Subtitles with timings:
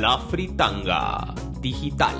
[0.00, 2.16] La Fritanga Digital.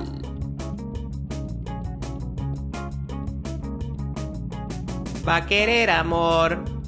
[5.25, 6.80] Va a querer amor.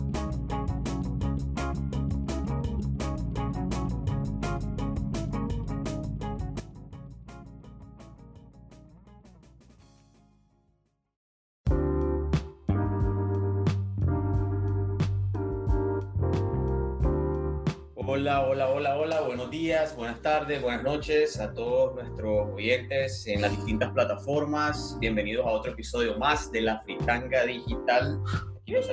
[20.22, 24.96] Buenas tardes, buenas noches a todos nuestros oyentes en las distintas plataformas.
[25.00, 28.20] Bienvenidos a otro episodio más de La Fritanga Digital.
[28.60, 28.88] Aquí nos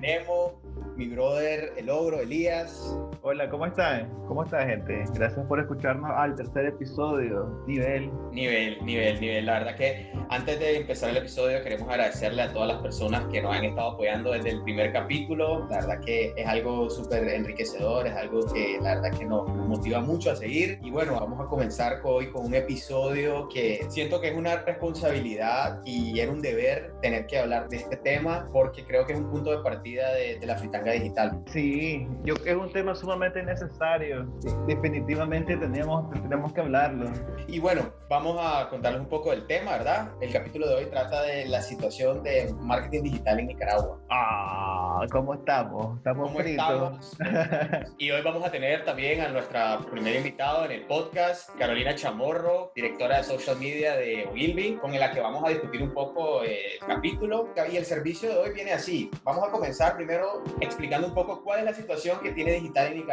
[0.00, 0.62] Nemo,
[0.96, 2.96] mi brother, el ogro, Elías.
[3.30, 4.08] Hola, ¿cómo están?
[4.26, 5.04] ¿Cómo está, gente?
[5.12, 7.62] Gracias por escucharnos al tercer episodio.
[7.66, 8.10] Nivel.
[8.32, 9.44] Nivel, nivel, nivel.
[9.44, 13.42] La verdad que antes de empezar el episodio queremos agradecerle a todas las personas que
[13.42, 15.66] nos han estado apoyando desde el primer capítulo.
[15.68, 20.00] La verdad que es algo súper enriquecedor, es algo que la verdad que nos motiva
[20.00, 20.78] mucho a seguir.
[20.82, 25.82] Y bueno, vamos a comenzar hoy con un episodio que siento que es una responsabilidad
[25.84, 29.30] y era un deber tener que hablar de este tema porque creo que es un
[29.30, 31.42] punto de partida de, de la fritanga digital.
[31.52, 34.26] Sí, yo creo que es un tema sumamente necesario.
[34.66, 37.10] Definitivamente tenemos, tenemos que hablarlo.
[37.48, 40.12] Y bueno, vamos a contarles un poco del tema, ¿verdad?
[40.20, 43.98] El capítulo de hoy trata de la situación de marketing digital en Nicaragua.
[44.08, 45.98] Ah, ¿cómo estamos?
[45.98, 47.12] Estamos ¿Cómo fritos.
[47.12, 47.94] estamos?
[47.98, 52.72] y hoy vamos a tener también a nuestra primera invitada en el podcast, Carolina Chamorro,
[52.74, 56.78] directora de social media de Ogilvy, con la que vamos a discutir un poco el
[56.86, 57.48] capítulo.
[57.70, 59.10] Y el servicio de hoy viene así.
[59.24, 62.94] Vamos a comenzar primero explicando un poco cuál es la situación que tiene digital en
[62.94, 63.07] Nicaragua.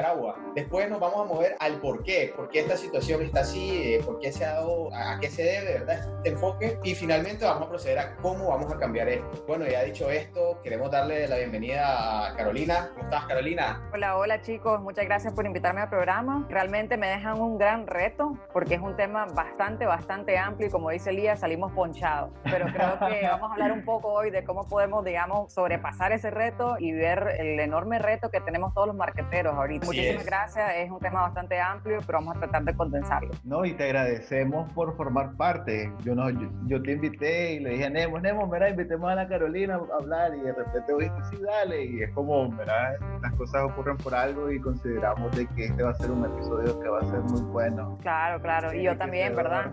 [0.55, 4.01] Después nos vamos a mover al por qué, por qué esta situación está así, eh,
[4.05, 5.99] por qué se ha dado, a, a qué se debe, ¿verdad?
[6.17, 6.79] Este enfoque.
[6.83, 9.43] Y finalmente vamos a proceder a cómo vamos a cambiar esto.
[9.47, 12.89] Bueno, ya dicho esto, queremos darle la bienvenida a Carolina.
[12.93, 13.89] ¿Cómo estás, Carolina?
[13.93, 16.45] Hola, hola chicos, muchas gracias por invitarme al programa.
[16.49, 20.89] Realmente me dejan un gran reto porque es un tema bastante, bastante amplio y como
[20.89, 22.31] dice Elías, salimos ponchados.
[22.43, 26.31] Pero creo que vamos a hablar un poco hoy de cómo podemos, digamos, sobrepasar ese
[26.31, 29.84] reto y ver el enorme reto que tenemos todos los marqueteros ahorita.
[29.85, 30.25] Muchísimas es.
[30.25, 33.31] gracias, es un tema bastante amplio, pero vamos a tratar de condensarlo.
[33.43, 35.91] No, y te agradecemos por formar parte.
[36.03, 39.15] Yo, no, yo, yo te invité y le dije a Nemo, Nemo, mira, invitemos a
[39.15, 41.85] la Carolina a hablar y de repente oíste, sí, dale.
[41.85, 45.91] Y es como, mira, las cosas ocurren por algo y consideramos de que este va
[45.91, 47.97] a ser un episodio que va a ser muy bueno.
[48.01, 49.71] Claro, claro, y yo también, ¿verdad?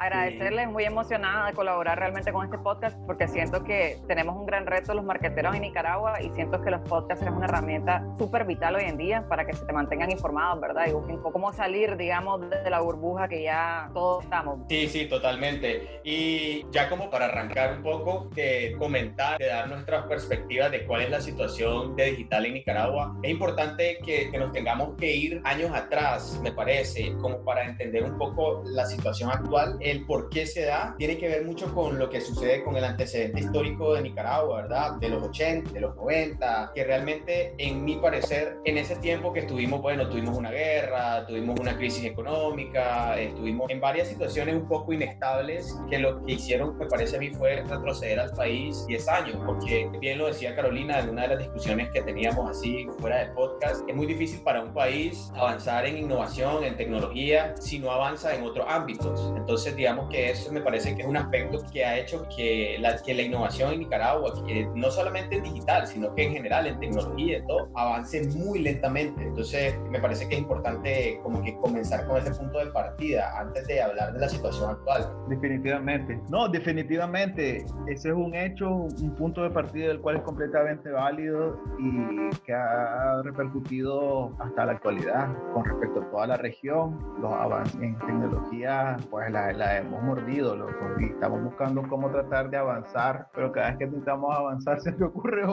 [0.00, 4.64] Agradecerles, muy emocionada de colaborar realmente con este podcast porque siento que tenemos un gran
[4.64, 8.76] reto los marqueteros en Nicaragua y siento que los podcasts es una herramienta súper vital
[8.76, 10.86] hoy en día para que se te mantengan informados, ¿verdad?
[10.86, 14.60] Y busquen cómo salir, digamos, de la burbuja que ya todos estamos.
[14.68, 16.00] Sí, sí, totalmente.
[16.04, 21.02] Y ya como para arrancar un poco, de comentar, de dar nuestras perspectivas de cuál
[21.02, 25.40] es la situación de digital en Nicaragua, es importante que, que nos tengamos que ir
[25.42, 30.46] años atrás, me parece, como para entender un poco la situación actual, el por qué
[30.46, 34.02] se da, tiene que ver mucho con lo que sucede con el antecedente histórico de
[34.02, 34.92] Nicaragua, ¿verdad?
[34.96, 39.40] De los 80, de los 90, que realmente, en mi parecer, en ese tiempo que
[39.40, 44.92] estuvimos, bueno, tuvimos una guerra, tuvimos una crisis económica, estuvimos en varias situaciones un poco
[44.92, 49.36] inestables que lo que hicieron, me parece a mí, fue retroceder al país 10 años,
[49.44, 53.32] porque bien lo decía Carolina en una de las discusiones que teníamos así fuera del
[53.32, 58.34] podcast, es muy difícil para un país avanzar en innovación, en tecnología, si no avanza
[58.34, 59.32] en otros ámbitos.
[59.36, 63.00] Entonces, digamos que eso me parece que es un aspecto que ha hecho que la,
[63.00, 66.80] que la innovación en Nicaragua, que no solamente en digital, sino que en general en
[66.80, 69.22] tecnología y todo, avance muy lentamente.
[69.22, 73.68] Entonces, me parece que es importante como que comenzar con ese punto de partida antes
[73.68, 75.08] de hablar de la situación actual.
[75.28, 76.20] Definitivamente.
[76.28, 77.64] No, definitivamente.
[77.86, 82.52] Ese es un hecho, un punto de partida del cual es completamente válido y que
[82.52, 86.98] ha repercutido hasta la actualidad con respecto a toda la región.
[87.20, 92.50] Los avances en tecnología, pues la, la hemos mordido, loco, y estamos buscando cómo tratar
[92.50, 95.44] de avanzar, pero cada vez que intentamos avanzar se me ocurre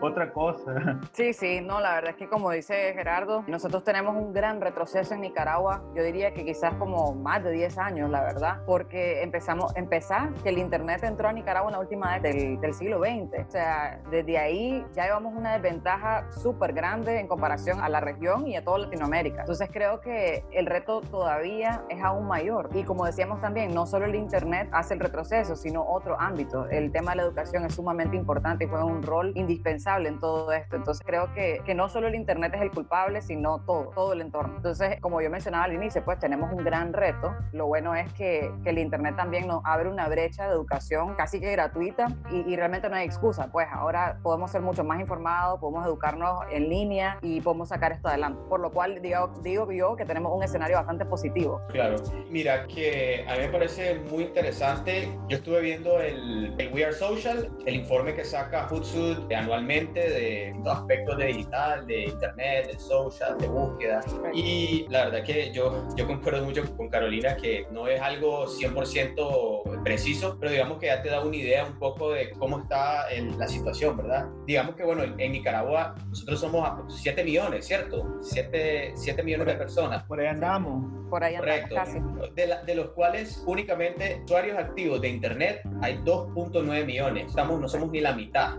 [0.00, 1.00] otra cosa.
[1.12, 5.14] Sí, sí, no, la verdad es que como dice Gerardo, nosotros tenemos un gran retroceso
[5.14, 9.74] en Nicaragua, yo diría que quizás como más de 10 años, la verdad, porque empezamos,
[9.76, 13.46] empezar que el Internet entró a Nicaragua en la última década del, del siglo XX,
[13.46, 18.46] o sea, desde ahí ya llevamos una desventaja súper grande en comparación a la región
[18.46, 23.04] y a toda Latinoamérica, entonces creo que el reto todavía es aún mayor y como
[23.04, 26.68] decíamos también, no solo el Internet hace el retroceso, sino otro ámbito.
[26.68, 30.52] El tema de la educación es sumamente importante y juega un rol indispensable en todo
[30.52, 30.76] esto.
[30.76, 34.20] Entonces creo que, que no solo el Internet es el culpable, sino todo, todo el
[34.20, 34.56] entorno.
[34.56, 37.34] Entonces, como yo mencionaba al inicio, pues tenemos un gran reto.
[37.52, 41.40] Lo bueno es que, que el Internet también nos abre una brecha de educación casi
[41.40, 43.50] que gratuita y, y realmente no hay excusa.
[43.50, 48.08] Pues ahora podemos ser mucho más informados, podemos educarnos en línea y podemos sacar esto
[48.08, 48.40] adelante.
[48.48, 51.60] Por lo cual digo, digo yo que tenemos un escenario bastante positivo.
[51.68, 51.96] Claro.
[52.28, 55.08] Mira que a parece muy interesante.
[55.28, 60.54] Yo estuve viendo el, el We Are Social, el informe que saca Hootsuite anualmente de
[60.64, 64.00] los aspectos de digital, de internet, de social, de búsqueda.
[64.32, 69.82] Y la verdad que yo, yo concuerdo mucho con Carolina que no es algo 100%
[69.82, 73.36] preciso, pero digamos que ya te da una idea un poco de cómo está el,
[73.38, 74.26] la situación, ¿verdad?
[74.46, 76.68] Digamos que, bueno, en Nicaragua nosotros somos
[77.02, 78.18] 7 millones, ¿cierto?
[78.22, 80.02] 7, 7 millones de personas.
[80.04, 80.90] Por ahí andamos.
[81.10, 81.74] Por ahí andamos Correcto.
[81.74, 82.32] casi.
[82.34, 87.26] De, la- de los cuales únicamente usuarios activos de Internet hay 2.9 millones.
[87.28, 88.54] Estamos, no somos ni la mitad.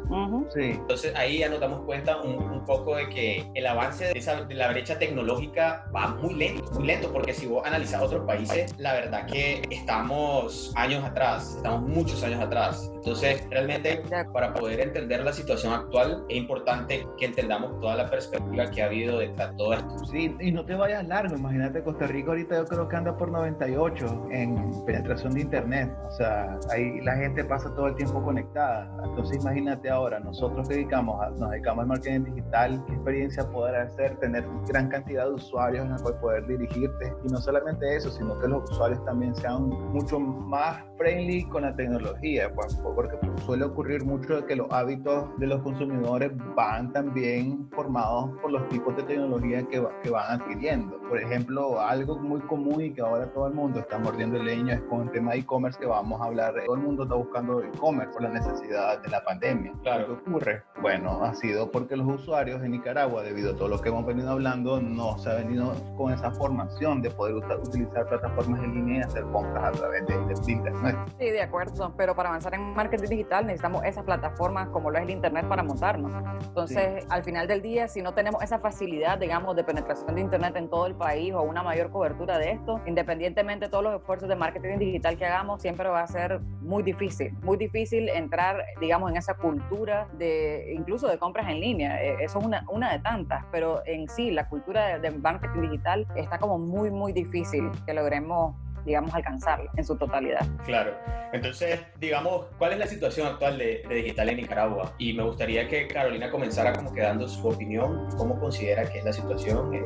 [0.54, 0.62] Sí.
[0.72, 4.44] Entonces ahí ya nos damos cuenta un, un poco de que el avance de, esa-
[4.44, 8.74] de la brecha tecnológica va muy lento, muy lento, porque si vos analizas otros países,
[8.78, 12.90] la verdad que estamos años atrás, estamos muchos años atrás.
[12.96, 14.02] Entonces realmente
[14.34, 18.86] para poder entender la situación actual es importante que entendamos toda la perspectiva que ha
[18.86, 20.06] habido detrás de todo esto.
[20.06, 23.30] Sí, y no te vayas largo, imagínate Costa Rica ahorita yo creo que anda por
[23.32, 28.90] 98 en penetración de internet, o sea, ahí la gente pasa todo el tiempo conectada,
[29.04, 33.76] entonces imagínate ahora, nosotros que dedicamos a- nos dedicamos al marketing digital, qué experiencia poder
[33.76, 38.10] hacer, tener gran cantidad de usuarios en la cual poder dirigirte, y no solamente eso,
[38.12, 43.66] sino que los usuarios también sean mucho más friendly con la tecnología, pues, porque suele
[43.66, 49.04] ocurrir mucho que los hábitos de los consumidores van también formados por los tipos de
[49.04, 51.00] tecnología que, que van adquiriendo.
[51.10, 54.82] Por ejemplo, algo muy común y que ahora todo el mundo está mordiendo el es
[54.90, 56.54] con el tema de e-commerce que vamos a hablar.
[56.66, 59.74] Todo el mundo está buscando e-commerce por la necesidad de la pandemia.
[59.82, 60.06] Claro.
[60.08, 60.64] ¿Qué ocurre?
[60.82, 64.32] Bueno, ha sido porque los usuarios en Nicaragua, debido a todo lo que hemos venido
[64.32, 69.00] hablando, no se ha venido con esa formación de poder usa- utilizar plataformas en línea
[69.00, 70.96] y hacer compras a través de, de internet.
[71.20, 75.04] Sí, de acuerdo, pero para avanzar en marketing digital necesitamos esas plataformas como lo es
[75.04, 76.12] el Internet para montarnos.
[76.46, 80.56] Entonces, al final del día, si no tenemos esa facilidad, digamos, de penetración de Internet
[80.56, 84.28] en todo el país o una mayor cobertura de esto, independientemente de todos los esfuerzos
[84.30, 89.10] de marketing digital que hagamos, siempre va a ser muy difícil, muy difícil entrar, digamos,
[89.12, 92.04] en esa cultura de incluso de compras en línea.
[92.04, 96.08] Eh, Eso es una, una de tantas, pero en sí, la cultura de, marketing digital
[96.16, 100.46] está como muy, muy difícil que logremos digamos, alcanzarla en su totalidad.
[100.66, 100.94] Claro.
[101.32, 104.94] Entonces, digamos, ¿cuál es la situación actual de, de digital en Nicaragua?
[104.98, 109.06] Y me gustaría que Carolina comenzara como que dando su opinión, cómo considera que es
[109.06, 109.84] la situación, eh,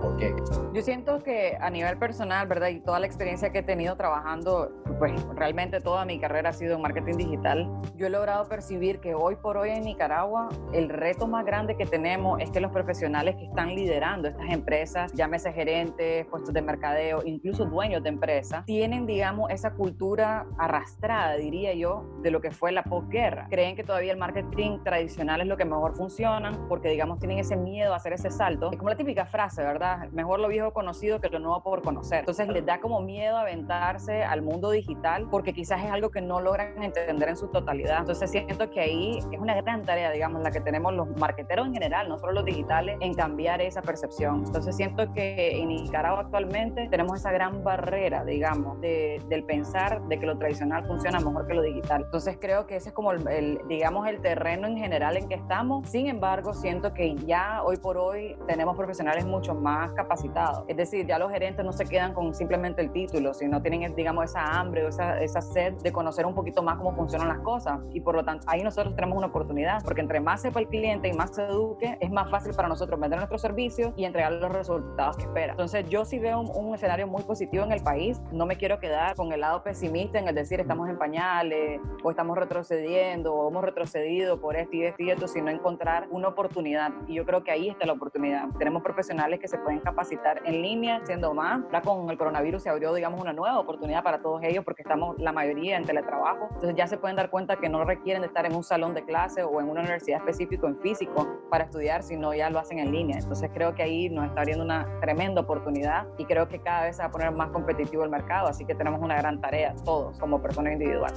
[0.00, 0.34] por qué.
[0.74, 2.68] Yo siento que a nivel personal, ¿verdad?
[2.68, 6.76] Y toda la experiencia que he tenido trabajando, pues realmente toda mi carrera ha sido
[6.76, 11.26] en marketing digital, yo he logrado percibir que hoy por hoy en Nicaragua el reto
[11.26, 16.26] más grande que tenemos es que los profesionales que están liderando estas empresas, llámese gerentes,
[16.26, 22.30] puestos de mercadeo, incluso dueños de empresas, tienen, digamos, esa cultura arrastrada, diría yo, de
[22.30, 23.46] lo que fue la posguerra.
[23.50, 27.56] Creen que todavía el marketing tradicional es lo que mejor funciona porque, digamos, tienen ese
[27.56, 28.70] miedo a hacer ese salto.
[28.70, 30.08] Es como la típica frase, ¿verdad?
[30.10, 32.20] Mejor lo viejo conocido que lo nuevo por conocer.
[32.20, 36.40] Entonces les da como miedo aventarse al mundo digital porque quizás es algo que no
[36.40, 37.98] logran entender en su totalidad.
[38.00, 41.74] Entonces siento que ahí es una gran tarea, digamos, la que tenemos los marqueteros en
[41.74, 44.44] general, no solo los digitales, en cambiar esa percepción.
[44.46, 50.18] Entonces siento que en Nicaragua actualmente tenemos esa gran barrera, digamos, de, del pensar de
[50.18, 52.02] que lo tradicional funciona mejor que lo digital.
[52.04, 55.34] Entonces creo que ese es como el, el, digamos, el terreno en general en que
[55.34, 55.88] estamos.
[55.88, 60.64] Sin embargo, siento que ya hoy por hoy tenemos profesionales mucho más capacitados.
[60.68, 64.26] Es decir, ya los gerentes no se quedan con simplemente el título, sino tienen, digamos,
[64.26, 67.80] esa hambre o esa, esa sed de conocer un poquito más cómo funcionan las cosas.
[67.92, 71.08] Y por lo tanto, ahí nosotros tenemos una oportunidad, porque entre más sepa el cliente
[71.08, 74.52] y más se eduque, es más fácil para nosotros vender nuestros servicios y entregar los
[74.52, 75.52] resultados que espera.
[75.52, 78.19] Entonces, yo sí veo un, un escenario muy positivo en el país.
[78.32, 82.10] No me quiero quedar con el lado pesimista en el decir estamos en pañales o
[82.10, 86.92] estamos retrocediendo o hemos retrocedido por esto y esto y esto, sino encontrar una oportunidad.
[87.08, 88.48] Y yo creo que ahí está la oportunidad.
[88.58, 91.62] Tenemos profesionales que se pueden capacitar en línea, siendo más.
[91.64, 95.18] Ahora con el coronavirus se abrió, digamos, una nueva oportunidad para todos ellos porque estamos
[95.18, 96.48] la mayoría en teletrabajo.
[96.54, 99.04] Entonces ya se pueden dar cuenta que no requieren de estar en un salón de
[99.04, 102.92] clase o en una universidad específica en físico para estudiar, sino ya lo hacen en
[102.92, 103.18] línea.
[103.18, 106.96] Entonces creo que ahí nos está abriendo una tremenda oportunidad y creo que cada vez
[106.96, 109.74] se va a poner más competitivo el al mercado, así que tenemos una gran tarea
[109.84, 111.12] todos como persona individual.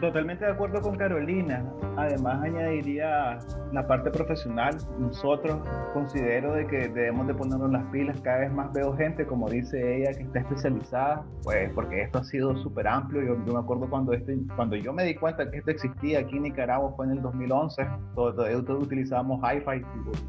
[0.00, 1.64] Totalmente de acuerdo con Carolina.
[1.96, 3.38] Además añadiría
[3.72, 4.76] la parte profesional.
[4.98, 5.58] Nosotros
[5.92, 8.20] considero de que debemos de ponernos las pilas.
[8.20, 12.24] Cada vez más veo gente, como dice ella, que está especializada, pues porque esto ha
[12.24, 13.22] sido súper amplio.
[13.22, 16.36] Yo, yo, me acuerdo cuando, este, cuando yo me di cuenta que esto existía aquí
[16.36, 17.86] en Nicaragua fue en el 2011.
[18.14, 19.84] Todos, todos utilizábamos hi-fi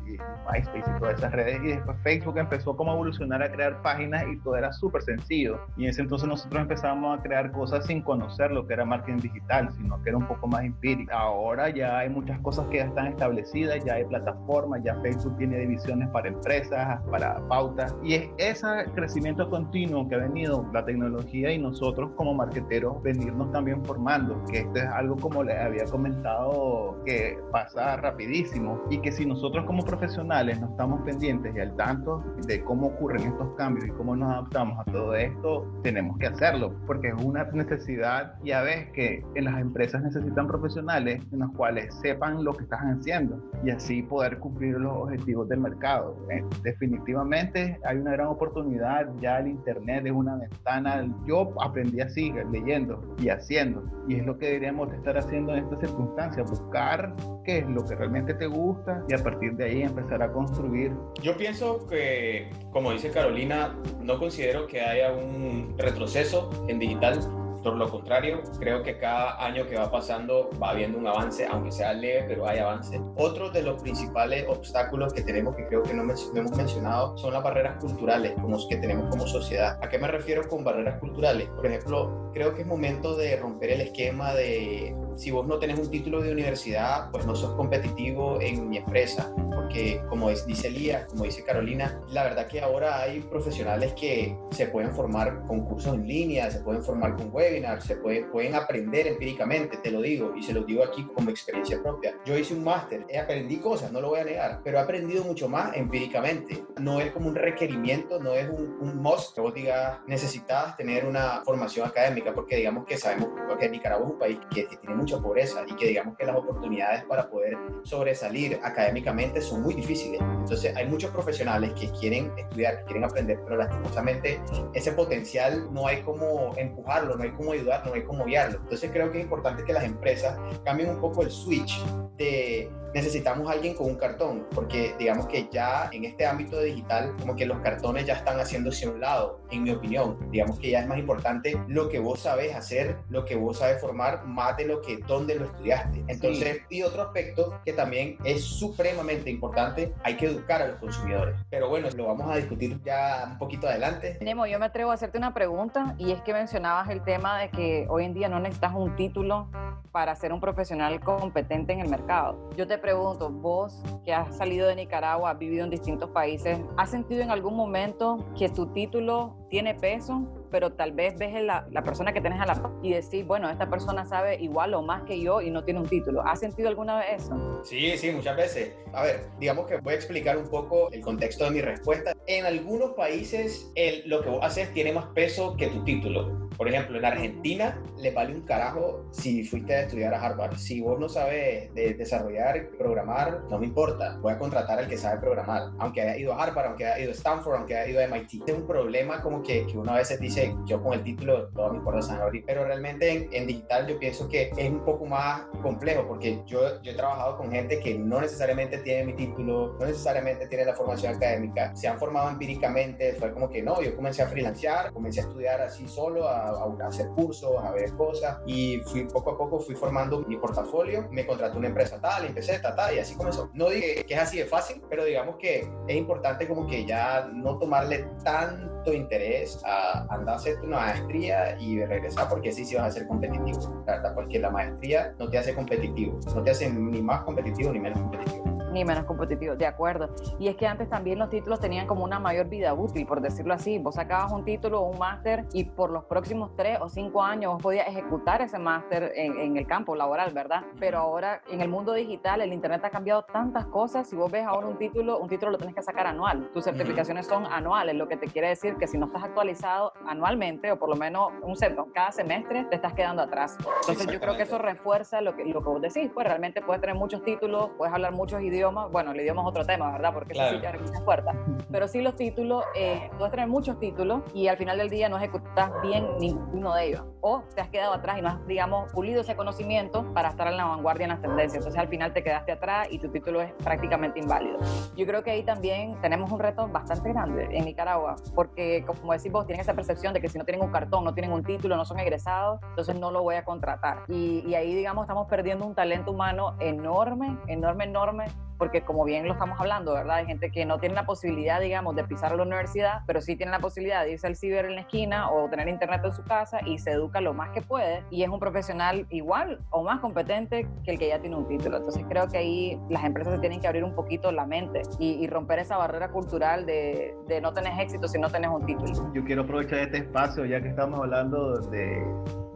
[0.08, 0.18] y,
[0.51, 1.62] MySpace y todas esas redes.
[1.63, 5.60] Y después Facebook empezó como a evolucionar a crear páginas y todo era súper sencillo.
[5.77, 9.20] Y en ese entonces nosotros empezamos a crear cosas sin conocer lo que era marketing
[9.20, 11.12] digital, sino que era un poco más empírico.
[11.13, 15.60] Ahora ya hay muchas cosas que ya están establecidas, ya hay plataformas, ya Facebook tiene
[15.60, 17.96] divisiones para empresas, para pautas.
[18.03, 23.51] Y es ese crecimiento continuo que ha venido la tecnología y nosotros como marqueteros venirnos
[23.51, 29.12] también formando, que esto es algo como les había comentado que pasa rapidísimo y que
[29.12, 33.88] si nosotros como profesionales no estamos pendientes y al tanto de cómo ocurren estos cambios
[33.88, 38.62] y cómo nos adaptamos a todo esto, tenemos que hacerlo, porque es una necesidad, ya
[38.62, 43.42] ves que en las empresas necesitan profesionales en los cuales sepan lo que están haciendo
[43.64, 46.16] y así poder cumplir los objetivos del mercado.
[46.30, 46.44] ¿eh?
[46.64, 53.16] Definitivamente hay una gran oportunidad, ya el Internet es una ventana, yo aprendí así, leyendo
[53.20, 57.68] y haciendo, y es lo que deberíamos estar haciendo en estas circunstancias, buscar qué es
[57.68, 60.94] lo que realmente te gusta y a partir de ahí empezar a construir.
[61.22, 67.20] Yo pienso que, como dice Carolina, no considero que haya un retroceso en digital
[67.63, 71.72] por lo contrario, creo que cada año que va pasando va habiendo un avance, aunque
[71.72, 73.00] sea leve, pero hay avance.
[73.15, 77.44] Otro de los principales obstáculos que tenemos, que creo que no, hemos mencionado, son las
[77.44, 79.80] barreras culturales como que tenemos como sociedad.
[79.82, 81.48] ¿A qué me refiero con barreras culturales?
[81.50, 85.80] Por ejemplo, creo que es momento de romper el esquema de si vos no tenés
[85.80, 89.34] un título de universidad, pues no sos competitivo en mi empresa.
[89.53, 94.68] Porque como dice Lía, como dice Carolina, la verdad que ahora hay profesionales que se
[94.68, 99.08] pueden formar con cursos en línea, se pueden formar con web se puede, pueden aprender
[99.08, 102.15] empíricamente, te lo digo, y se lo digo aquí como experiencia propia.
[102.25, 105.48] Yo hice un máster, aprendí cosas, no lo voy a negar, pero he aprendido mucho
[105.50, 106.63] más empíricamente.
[106.79, 111.05] No es como un requerimiento, no es un, un must que vos digas, necesitas tener
[111.05, 113.29] una formación académica, porque digamos que sabemos
[113.60, 116.36] que Nicaragua es un país que, que tiene mucha pobreza y que digamos que las
[116.36, 120.22] oportunidades para poder sobresalir académicamente son muy difíciles.
[120.22, 124.41] Entonces hay muchos profesionales que quieren estudiar, que quieren aprender, pero lastimosamente
[124.74, 128.60] ese potencial no hay como empujarlo, no hay como cómo no hay cómo guiarlo.
[128.60, 131.83] Entonces creo que es importante que las empresas cambien un poco el switch
[132.17, 137.36] de necesitamos alguien con un cartón, porque digamos que ya en este ámbito digital, como
[137.36, 140.17] que los cartones ya están haciéndose a un lado, en mi opinión.
[140.31, 143.79] Digamos que ya es más importante lo que vos sabes hacer, lo que vos sabes
[143.81, 146.03] formar, más de lo que dónde lo estudiaste.
[146.07, 151.36] Entonces, y otro aspecto que también es supremamente importante, hay que educar a los consumidores.
[151.50, 154.17] Pero bueno, lo vamos a discutir ya un poquito adelante.
[154.21, 157.50] Nemo, yo me atrevo a hacerte una pregunta y es que mencionabas el tema de
[157.50, 159.48] que hoy en día no necesitas un título
[159.91, 162.50] para ser un profesional competente en el mercado.
[162.55, 166.90] Yo te pregunto, vos que has salido de Nicaragua, has vivido en distintos países, ¿has
[166.90, 171.82] sentido en algún momento que tu título tiene peso pero tal vez ves la, la
[171.82, 175.20] persona que tienes a la y decís, bueno, esta persona sabe igual o más que
[175.20, 176.22] yo y no tiene un título.
[176.22, 177.64] ¿Has sentido alguna vez eso?
[177.64, 178.74] Sí, sí, muchas veces.
[178.94, 182.14] A ver, digamos que voy a explicar un poco el contexto de mi respuesta.
[182.28, 186.50] En algunos países el, lo que vos haces tiene más peso que tu título.
[186.62, 190.58] Por ejemplo, en Argentina le vale un carajo si fuiste a estudiar a Harvard.
[190.58, 194.20] Si vos no sabes de desarrollar, programar, no me importa.
[194.22, 195.72] Voy a contratar al que sabe programar.
[195.80, 198.48] Aunque haya ido a Harvard, aunque haya ido a Stanford, aunque haya ido a MIT.
[198.48, 201.82] Es un problema como que, que uno a veces dice, yo con el título mis
[201.82, 206.08] puertas están abrir, pero realmente en, digital yo pienso que es un poco más complejo
[206.08, 210.46] porque yo, yo he trabajado con gente que no necesariamente tiene mi título, no necesariamente
[210.46, 214.27] tiene la formación académica, se han formado empíricamente, fue como que no, yo comencé a
[214.27, 218.39] freelancear, comencé a estudiar así solo, a, a hacer cursos, a ver cosas.
[218.46, 222.60] Y fui poco a poco fui formando mi portafolio, me contrató una empresa tal, empecé
[222.60, 223.50] tal, tal y así comenzó.
[223.53, 227.29] No digo que es así de fácil, pero digamos que es importante como que ya
[227.34, 232.88] no tomarle tanto interés a andar hacerte una maestría y regresar porque sí, sí vas
[232.88, 236.70] a ser competitivo, la verdad, porque la maestría no te hace competitivo, no te hace
[236.70, 240.10] ni más competitivo ni menos competitivo ni menos competitivo, de acuerdo.
[240.40, 243.54] Y es que antes también los títulos tenían como una mayor vida útil, por decirlo
[243.54, 243.78] así.
[243.80, 247.54] Vos sacabas un título o un máster y por los próximos tres o cinco años
[247.54, 250.63] vos podías ejecutar ese máster en, el campo laboral, ¿verdad?
[250.80, 254.08] Pero ahora en el mundo digital, el Internet ha cambiado tantas cosas.
[254.10, 256.50] Si vos ves ahora un título, un título lo tenés que sacar anual.
[256.54, 260.72] Tus certificaciones son anuales, lo que te quiere decir que si no estás actualizado anualmente
[260.72, 261.56] o por lo menos un
[261.94, 263.58] cada semestre, te estás quedando atrás.
[263.82, 266.10] Entonces yo creo que eso refuerza lo que, lo que vos decís.
[266.13, 268.61] Pues realmente puedes tener muchos títulos, puedes hablar muchos idiomas
[268.91, 270.13] bueno, el idioma es otro tema, ¿verdad?
[270.13, 270.51] Porque Claro.
[270.51, 271.36] eso sí abre muchas puertas.
[271.72, 275.18] Pero sí los títulos, eh, puedes tener muchos títulos y al final del día no
[275.18, 277.03] ejecutas bien ninguno de ellos.
[277.22, 280.58] O te has quedado atrás y no has, digamos, pulido ese conocimiento para estar en
[280.58, 281.56] la vanguardia en las tendencias.
[281.56, 284.58] Entonces al final te quedaste atrás y tu título es prácticamente inválido.
[284.96, 289.32] Yo creo que ahí también tenemos un reto bastante grande en Nicaragua, porque como decís
[289.32, 291.75] vos, tienen esa percepción de que si no tienen un cartón, no tienen un título,
[291.77, 294.03] no son egresados, entonces no lo voy a contratar.
[294.08, 298.25] Y, y ahí, digamos, estamos perdiendo un talento humano enorme, enorme, enorme,
[298.62, 300.18] porque como bien lo estamos hablando, ¿verdad?
[300.18, 303.36] Hay gente que no tiene la posibilidad, digamos, de pisar a la universidad, pero sí
[303.36, 306.24] tiene la posibilidad de irse al ciber en la esquina o tener internet en su
[306.24, 310.00] casa y se educa lo más que puede y es un profesional igual o más
[310.00, 311.77] competente que el que ya tiene un título.
[311.77, 315.13] Entonces creo que ahí las empresas se tienen que abrir un poquito la mente y,
[315.13, 319.12] y romper esa barrera cultural de, de no tener éxito si no tenés un título.
[319.15, 322.06] Yo quiero aprovechar este espacio, ya que estamos hablando de,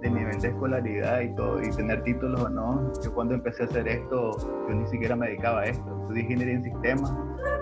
[0.10, 2.92] nivel de escolaridad y todo, y tener títulos o no.
[3.04, 6.05] Yo cuando empecé a hacer esto, yo ni siquiera me dedicaba a esto.
[6.06, 7.14] Estudié ingeniería en sistemas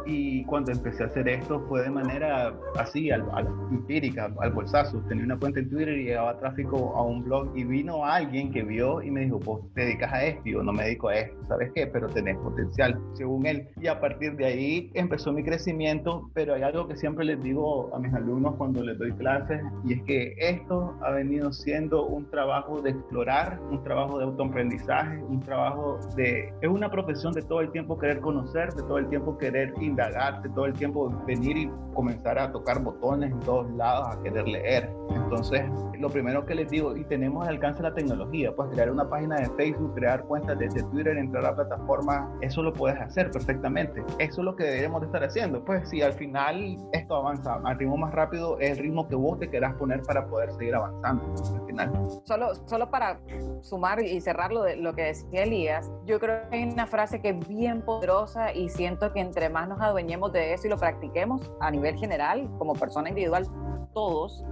[0.05, 4.99] y cuando empecé a hacer esto fue de manera así, al, al- empírica, al bolsazo.
[5.07, 8.63] Tenía una cuenta en Twitter y llegaba tráfico a un blog y vino alguien que
[8.63, 10.41] vio y me dijo, pues te dedicas a esto.
[10.43, 11.87] Y yo no me dedico a esto, ¿sabes qué?
[11.87, 13.69] Pero tenés potencial, según él.
[13.81, 17.95] Y a partir de ahí empezó mi crecimiento, pero hay algo que siempre les digo
[17.95, 22.29] a mis alumnos cuando les doy clases y es que esto ha venido siendo un
[22.29, 26.53] trabajo de explorar, un trabajo de autoaprendizaje, un trabajo de...
[26.61, 30.41] Es una profesión de todo el tiempo querer conocer, de todo el tiempo querer indagar,
[30.41, 34.47] de todo el tiempo venir y comenzar a tocar botones en todos lados, a querer
[34.47, 34.89] leer.
[35.11, 35.63] Entonces,
[35.99, 39.37] lo primero que les digo, y tenemos al alcance la tecnología, pues crear una página
[39.37, 44.03] de Facebook, crear cuentas de, de Twitter, entrar a plataformas, eso lo puedes hacer perfectamente.
[44.19, 45.63] Eso es lo que deberíamos de estar haciendo.
[45.63, 49.39] Pues si al final esto avanza al ritmo más rápido, es el ritmo que vos
[49.39, 51.23] te querás poner para poder seguir avanzando.
[51.53, 51.91] Al final.
[52.25, 53.19] Solo, solo para
[53.61, 57.21] sumar y cerrar lo, de, lo que decía Elías, yo creo que hay una frase
[57.21, 58.22] que es bien poderosa
[58.53, 62.49] y siento que entre más nos adueñemos de eso y lo practiquemos a nivel general,
[62.57, 63.47] como persona individual,
[63.93, 64.43] todos,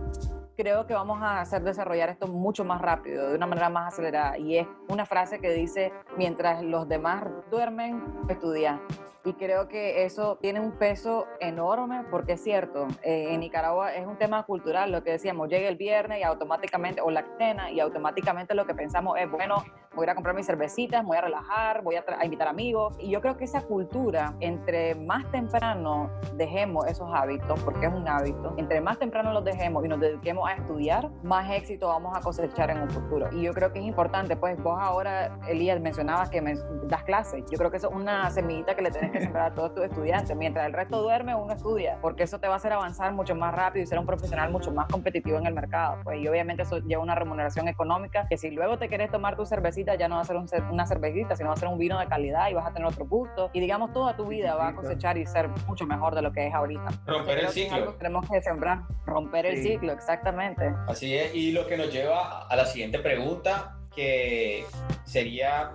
[0.56, 4.38] creo que vamos a hacer desarrollar esto mucho más rápido, de una manera más acelerada.
[4.38, 8.82] Y es una frase que dice, mientras los demás duermen, estudia.
[9.24, 14.06] Y creo que eso tiene un peso enorme porque es cierto, eh, en Nicaragua es
[14.06, 17.80] un tema cultural, lo que decíamos, llega el viernes y automáticamente, o la cena, y
[17.80, 19.64] automáticamente lo que pensamos es, bueno,
[19.96, 22.96] voy a comprar mis cervecitas, voy a relajar, voy a, a, invitar amigos.
[23.00, 28.08] Y yo creo que esa cultura, entre más temprano dejemos esos hábitos, porque es un
[28.08, 32.22] hábito, entre más temprano los dejemos y nos dediquemos a estudiar, más éxito vamos a
[32.22, 33.30] cosechar en un futuro.
[33.32, 36.56] Y yo creo que es importante, pues vos ahora, Elías, mencionabas que me
[36.88, 37.44] das clases.
[37.52, 39.84] Yo creo que eso es una semillita que le tenés que sembrar a todos tus
[39.84, 40.36] estudiantes.
[40.36, 43.54] Mientras el resto duerme, uno estudia, porque eso te va a hacer avanzar mucho más
[43.54, 45.98] rápido y ser un profesional mucho más competitivo en el mercado.
[46.04, 49.46] Pues y obviamente eso lleva una remuneración económica que si luego te quieres tomar tu
[49.46, 52.00] cervecita, ya no va a ser un, una cervecita, sino va a ser un vino
[52.00, 53.50] de calidad y vas a tener otro gusto.
[53.54, 56.48] Y digamos, toda tu vida va a cosechar y ser mucho mejor de lo que
[56.48, 56.90] es ahorita.
[57.06, 57.76] Romper el ciclo.
[57.76, 59.52] algo que tenemos que sembrar, romper sí.
[59.52, 60.74] el ciclo, exactamente.
[60.88, 64.66] Así es, y lo que nos lleva a la siguiente pregunta, que
[65.04, 65.72] sería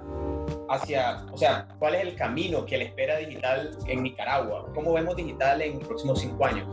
[0.68, 4.66] hacia, o sea, ¿cuál es el camino que le espera digital en Nicaragua?
[4.74, 6.66] ¿Cómo vemos digital en los próximos cinco años?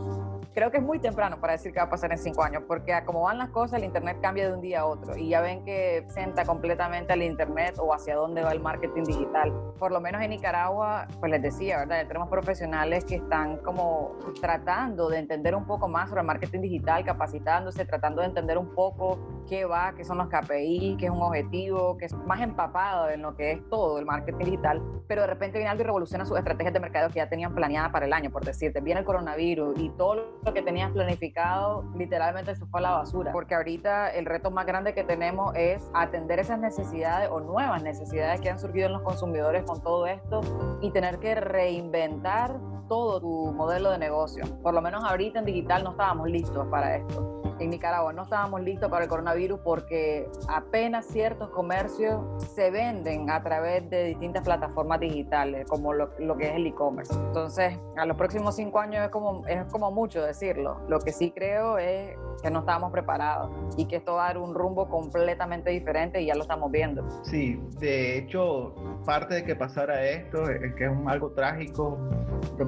[0.54, 2.94] Creo que es muy temprano para decir qué va a pasar en cinco años, porque
[3.04, 5.64] como van las cosas, el Internet cambia de un día a otro y ya ven
[5.64, 9.52] que senta completamente al Internet o hacia dónde va el marketing digital.
[9.78, 12.06] Por lo menos en Nicaragua, pues les decía, ¿verdad?
[12.06, 17.04] Tenemos profesionales que están como tratando de entender un poco más sobre el marketing digital,
[17.04, 21.22] capacitándose, tratando de entender un poco qué va, qué son los KPI, qué es un
[21.22, 25.26] objetivo, que es más empapado en lo que es todo el marketing digital, pero de
[25.26, 28.12] repente viene algo y revoluciona sus estrategias de mercado que ya tenían planeadas para el
[28.12, 30.14] año, por decirte, viene el coronavirus y todo
[30.44, 34.66] lo que tenías planificado literalmente se fue a la basura, porque ahorita el reto más
[34.66, 39.02] grande que tenemos es atender esas necesidades o nuevas necesidades que han surgido en los
[39.02, 40.40] consumidores con todo esto
[40.82, 44.44] y tener que reinventar todo tu modelo de negocio.
[44.62, 47.33] Por lo menos ahorita en digital no estábamos listos para esto.
[47.60, 52.20] En Nicaragua no estábamos listos para el coronavirus porque apenas ciertos comercios
[52.54, 57.14] se venden a través de distintas plataformas digitales, como lo, lo que es el e-commerce.
[57.14, 60.80] Entonces, a los próximos cinco años es como, es como mucho decirlo.
[60.88, 64.38] Lo que sí creo es que no estábamos preparados y que esto va a dar
[64.38, 67.06] un rumbo completamente diferente y ya lo estamos viendo.
[67.22, 71.98] Sí, de hecho, parte de que pasara esto es que es un, algo trágico,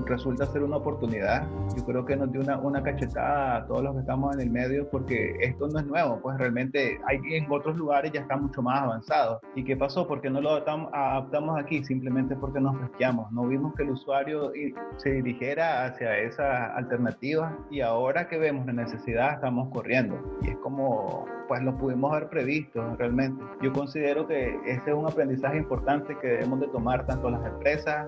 [0.06, 1.46] resulta ser una oportunidad.
[1.76, 4.50] Yo creo que nos dio una, una cachetada a todos los que estamos en el
[4.50, 8.62] medio porque esto no es nuevo, pues realmente hay en otros lugares ya está mucho
[8.62, 9.40] más avanzado.
[9.54, 10.06] ¿Y qué pasó?
[10.06, 13.30] Porque no lo adaptamos, aquí simplemente porque nos fresqueamos.
[13.32, 14.52] No vimos que el usuario
[14.98, 20.18] se dirigiera hacia esa alternativa y ahora que vemos la necesidad estamos corriendo.
[20.42, 23.42] Y es como pues lo pudimos haber previsto realmente.
[23.62, 28.06] Yo considero que ese es un aprendizaje importante que debemos de tomar tanto las empresas,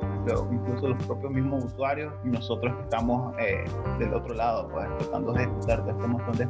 [0.50, 3.64] incluso los propios mismos usuarios y nosotros que estamos eh,
[3.98, 6.44] del otro lado, pues tratando de ejecutar este montón de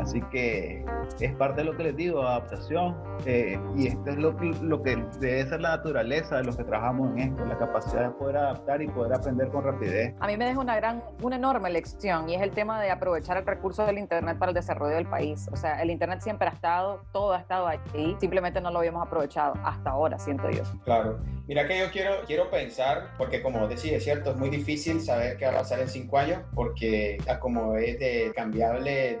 [0.00, 0.84] Así que
[1.20, 4.82] es parte de lo que les digo, adaptación, eh, y esto es lo que, lo
[4.82, 8.36] que debe ser la naturaleza de los que trabajamos en esto, la capacidad de poder
[8.36, 10.14] adaptar y poder aprender con rapidez.
[10.20, 13.36] A mí me deja una gran, una enorme lección y es el tema de aprovechar
[13.36, 15.48] el recurso del Internet para el desarrollo del país.
[15.52, 19.06] O sea, el Internet siempre ha estado, todo ha estado ahí, simplemente no lo habíamos
[19.06, 20.62] aprovechado hasta ahora, siento yo.
[20.84, 21.18] Claro.
[21.46, 25.36] Mira que yo quiero, quiero pensar, porque como decía, es cierto, es muy difícil saber
[25.36, 29.18] qué va a pasar en cinco años, porque como es de cambiable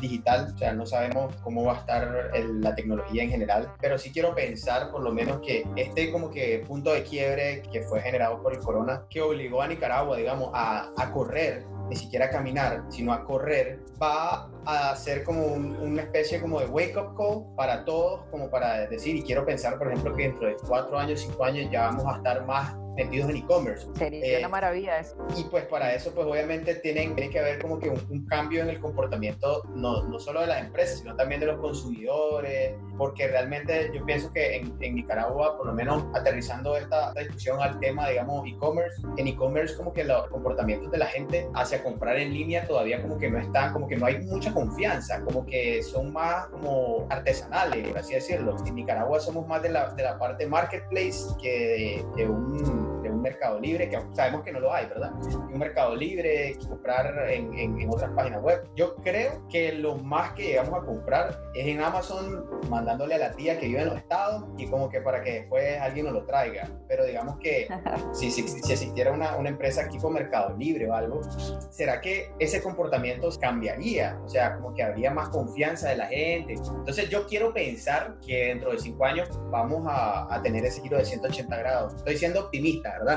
[0.00, 4.10] digital, o sea, no sabemos cómo va a estar la tecnología en general, pero sí
[4.12, 8.42] quiero pensar por lo menos que este como que punto de quiebre que fue generado
[8.42, 13.12] por el corona, que obligó a Nicaragua, digamos, a, a correr ni siquiera caminar, sino
[13.12, 18.22] a correr, va a ser como una especie como de wake up call para todos,
[18.30, 21.70] como para decir, y quiero pensar, por ejemplo, que dentro de cuatro años, cinco años
[21.70, 23.86] ya vamos a estar más metidos en e-commerce.
[23.96, 25.16] Sería una eh, maravilla eso.
[25.36, 28.70] Y pues para eso, pues obviamente tienen, tiene que haber como que un, cambio en
[28.70, 33.90] el comportamiento, no, no, solo de las empresas, sino también de los consumidores, porque realmente
[33.94, 38.46] yo pienso que en, en Nicaragua, por lo menos aterrizando esta, discusión al tema, digamos,
[38.48, 43.00] e-commerce, en e-commerce como que los comportamientos de la gente hacia comprar en línea todavía
[43.02, 47.06] como que no están, como que no hay mucha confianza, como que son más como
[47.10, 48.56] artesanales, por así decirlo.
[48.66, 52.83] En Nicaragua somos más de la, de la parte marketplace que de un de un
[53.24, 55.12] mercado libre, que sabemos que no lo hay, ¿verdad?
[55.52, 58.62] Un mercado libre, comprar en, en, otras páginas web.
[58.76, 63.32] Yo creo que lo más que llegamos a comprar es en Amazon mandándole a la
[63.32, 66.24] tía que vive en los estados y como que para que después alguien nos lo
[66.24, 66.70] traiga.
[66.88, 67.68] Pero digamos que
[68.12, 71.22] si, si, si existiera una, una empresa tipo Mercado Libre o algo,
[71.70, 74.18] ¿será que ese comportamiento cambiaría?
[74.24, 76.54] O sea, como que habría más confianza de la gente.
[76.54, 80.98] Entonces yo quiero pensar que dentro de cinco años vamos a, a tener ese giro
[80.98, 81.94] de 180 grados.
[81.94, 83.13] Estoy siendo optimista, ¿verdad?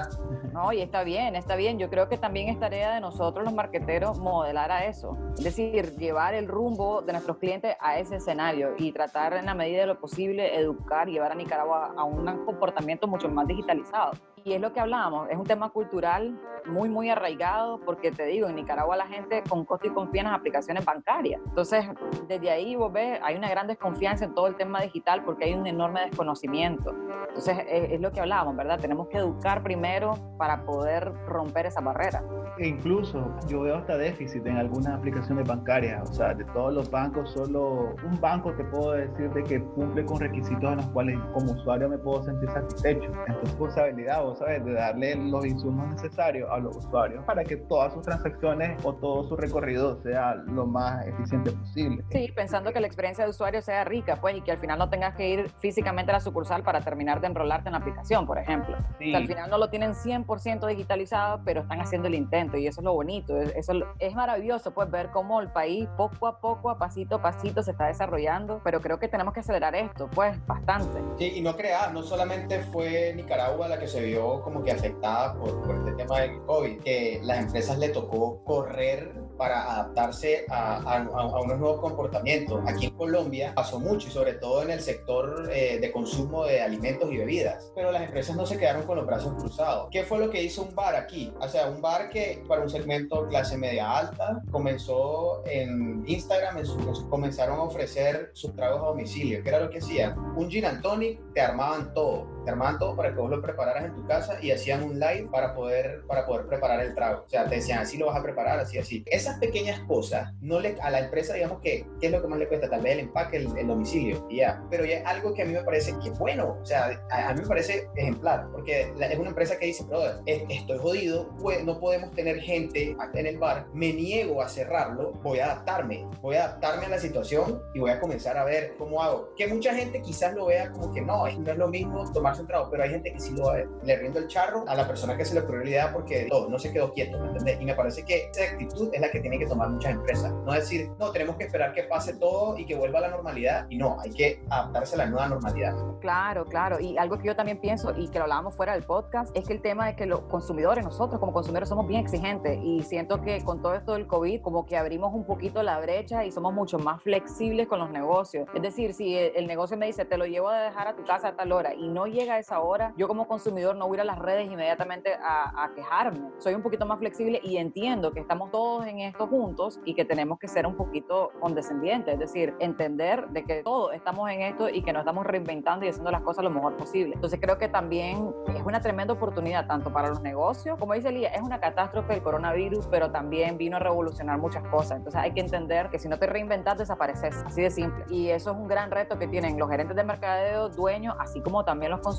[0.53, 1.77] No, y está bien, está bien.
[1.77, 5.17] Yo creo que también es tarea de nosotros los marqueteros modelar a eso.
[5.38, 9.53] Es decir, llevar el rumbo de nuestros clientes a ese escenario y tratar en la
[9.53, 14.13] medida de lo posible educar llevar a Nicaragua a un comportamiento mucho más digitalizado.
[14.47, 18.47] Y es lo que hablábamos, es un tema cultural muy, muy arraigado, porque te digo,
[18.47, 21.41] en Nicaragua la gente con costo y confía en las aplicaciones bancarias.
[21.47, 21.83] Entonces,
[22.29, 25.53] desde ahí vos ves, hay una gran desconfianza en todo el tema digital porque hay
[25.53, 26.95] un enorme desconocimiento.
[27.27, 28.79] Entonces, es, lo que hablábamos, ¿verdad?
[28.79, 32.23] Tenemos que educar primero para poder romper esa barrera.
[32.57, 36.89] E incluso yo veo hasta déficit en algunas aplicaciones bancarias, o sea, de todos los
[36.89, 41.19] bancos, solo un banco te puedo decir de que cumple con requisitos en los cuales
[41.33, 43.12] como usuario me puedo sentir satisfecho.
[43.27, 47.58] Es tu responsabilidad, vos sabes, de darle los insumos necesarios a los usuarios para que
[47.58, 52.04] todas sus transacciones o todo su recorrido sea lo más eficiente posible.
[52.12, 54.89] Sí, pensando que la experiencia de usuario sea rica, pues, y que al final no
[54.89, 58.38] tengas que ir físicamente a la sucursal para terminar de enrolarte en la aplicación, por
[58.38, 58.78] ejemplo.
[59.00, 59.13] Sí.
[59.13, 62.86] al final no lo tienen 100% digitalizado, pero están haciendo el intento y eso es
[62.86, 67.15] lo bonito, eso es maravilloso pues ver cómo el país poco a poco, a pasito
[67.15, 71.02] a pasito se está desarrollando, pero creo que tenemos que acelerar esto pues bastante.
[71.17, 75.34] Sí, y no creas, no solamente fue Nicaragua la que se vio como que afectada
[75.36, 80.77] por, por este tema del COVID, que las empresas le tocó correr para adaptarse a,
[80.77, 82.62] a, a, unos nuevos comportamientos.
[82.67, 86.62] Aquí en Colombia pasó mucho y sobre todo en el sector eh, de consumo de
[86.62, 89.89] alimentos y bebidas, pero las empresas no se quedaron con los brazos cruzados.
[89.91, 91.32] ¿Qué fue lo que hizo un bar aquí?
[91.39, 96.65] O sea, un bar que para un segmento clase media alta comenzó en Instagram, en
[96.65, 99.43] su, comenzaron a ofrecer sus tragos a domicilio.
[99.43, 100.17] ¿Qué era lo que hacían?
[100.36, 103.83] Un gin and tonic, te armaban todo te armaban todo para que vos lo prepararas
[103.83, 107.25] en tu casa y hacían un live para poder, para poder preparar el trago.
[107.25, 109.03] O sea, te decían, así lo vas a preparar, así, así.
[109.07, 112.39] Esas pequeñas cosas, no le, a la empresa, digamos que, ¿qué es lo que más
[112.39, 112.69] le cuesta?
[112.69, 114.63] Tal vez el empaque, el, domicilio, y ya.
[114.69, 117.33] Pero ya es algo que a mí me parece que es bueno, o sea, a,
[117.33, 121.77] mí me parece ejemplar, porque es una empresa que dice, brother, estoy jodido, pues, no
[121.81, 126.45] podemos tener gente en el bar, me niego a cerrarlo, voy a adaptarme, voy a
[126.45, 129.33] adaptarme a la situación y voy a comenzar a ver cómo hago.
[129.36, 132.69] Que mucha gente quizás lo vea como que no, no es lo mismo tomar centrado,
[132.69, 133.47] pero hay gente que sí lo
[133.84, 136.47] le rindo el charro a la persona que se le ocurrió la idea porque no,
[136.47, 137.62] no se quedó quieto, ¿me entiendes?
[137.62, 140.32] Y me parece que esa actitud es la que tienen que tomar muchas empresas.
[140.45, 143.67] No decir, no, tenemos que esperar que pase todo y que vuelva a la normalidad.
[143.69, 145.76] Y no, hay que adaptarse a la nueva normalidad.
[146.00, 146.80] Claro, claro.
[146.80, 149.54] Y algo que yo también pienso y que lo hablábamos fuera del podcast es que
[149.54, 153.43] el tema de que los consumidores, nosotros como consumidores somos bien exigentes y siento que
[153.43, 156.80] con todo esto del COVID como que abrimos un poquito la brecha y somos mucho
[156.80, 158.47] más flexibles con los negocios.
[158.54, 161.30] Es decir, si el negocio me dice, te lo llevo a dejar a tu casa
[161.30, 163.97] a tal hora y no llega a esa hora, yo como consumidor no voy a
[163.97, 166.29] ir a las redes inmediatamente a, a quejarme.
[166.37, 170.05] Soy un poquito más flexible y entiendo que estamos todos en esto juntos y que
[170.05, 174.69] tenemos que ser un poquito condescendientes, es decir, entender de que todos estamos en esto
[174.69, 177.13] y que nos estamos reinventando y haciendo las cosas lo mejor posible.
[177.15, 181.29] Entonces creo que también es una tremenda oportunidad tanto para los negocios, como dice Lía,
[181.29, 184.97] es una catástrofe el coronavirus, pero también vino a revolucionar muchas cosas.
[184.97, 188.05] Entonces hay que entender que si no te reinventas, desapareces, así de simple.
[188.09, 191.63] Y eso es un gran reto que tienen los gerentes de mercadeo, dueños, así como
[191.63, 192.16] también los consumidores.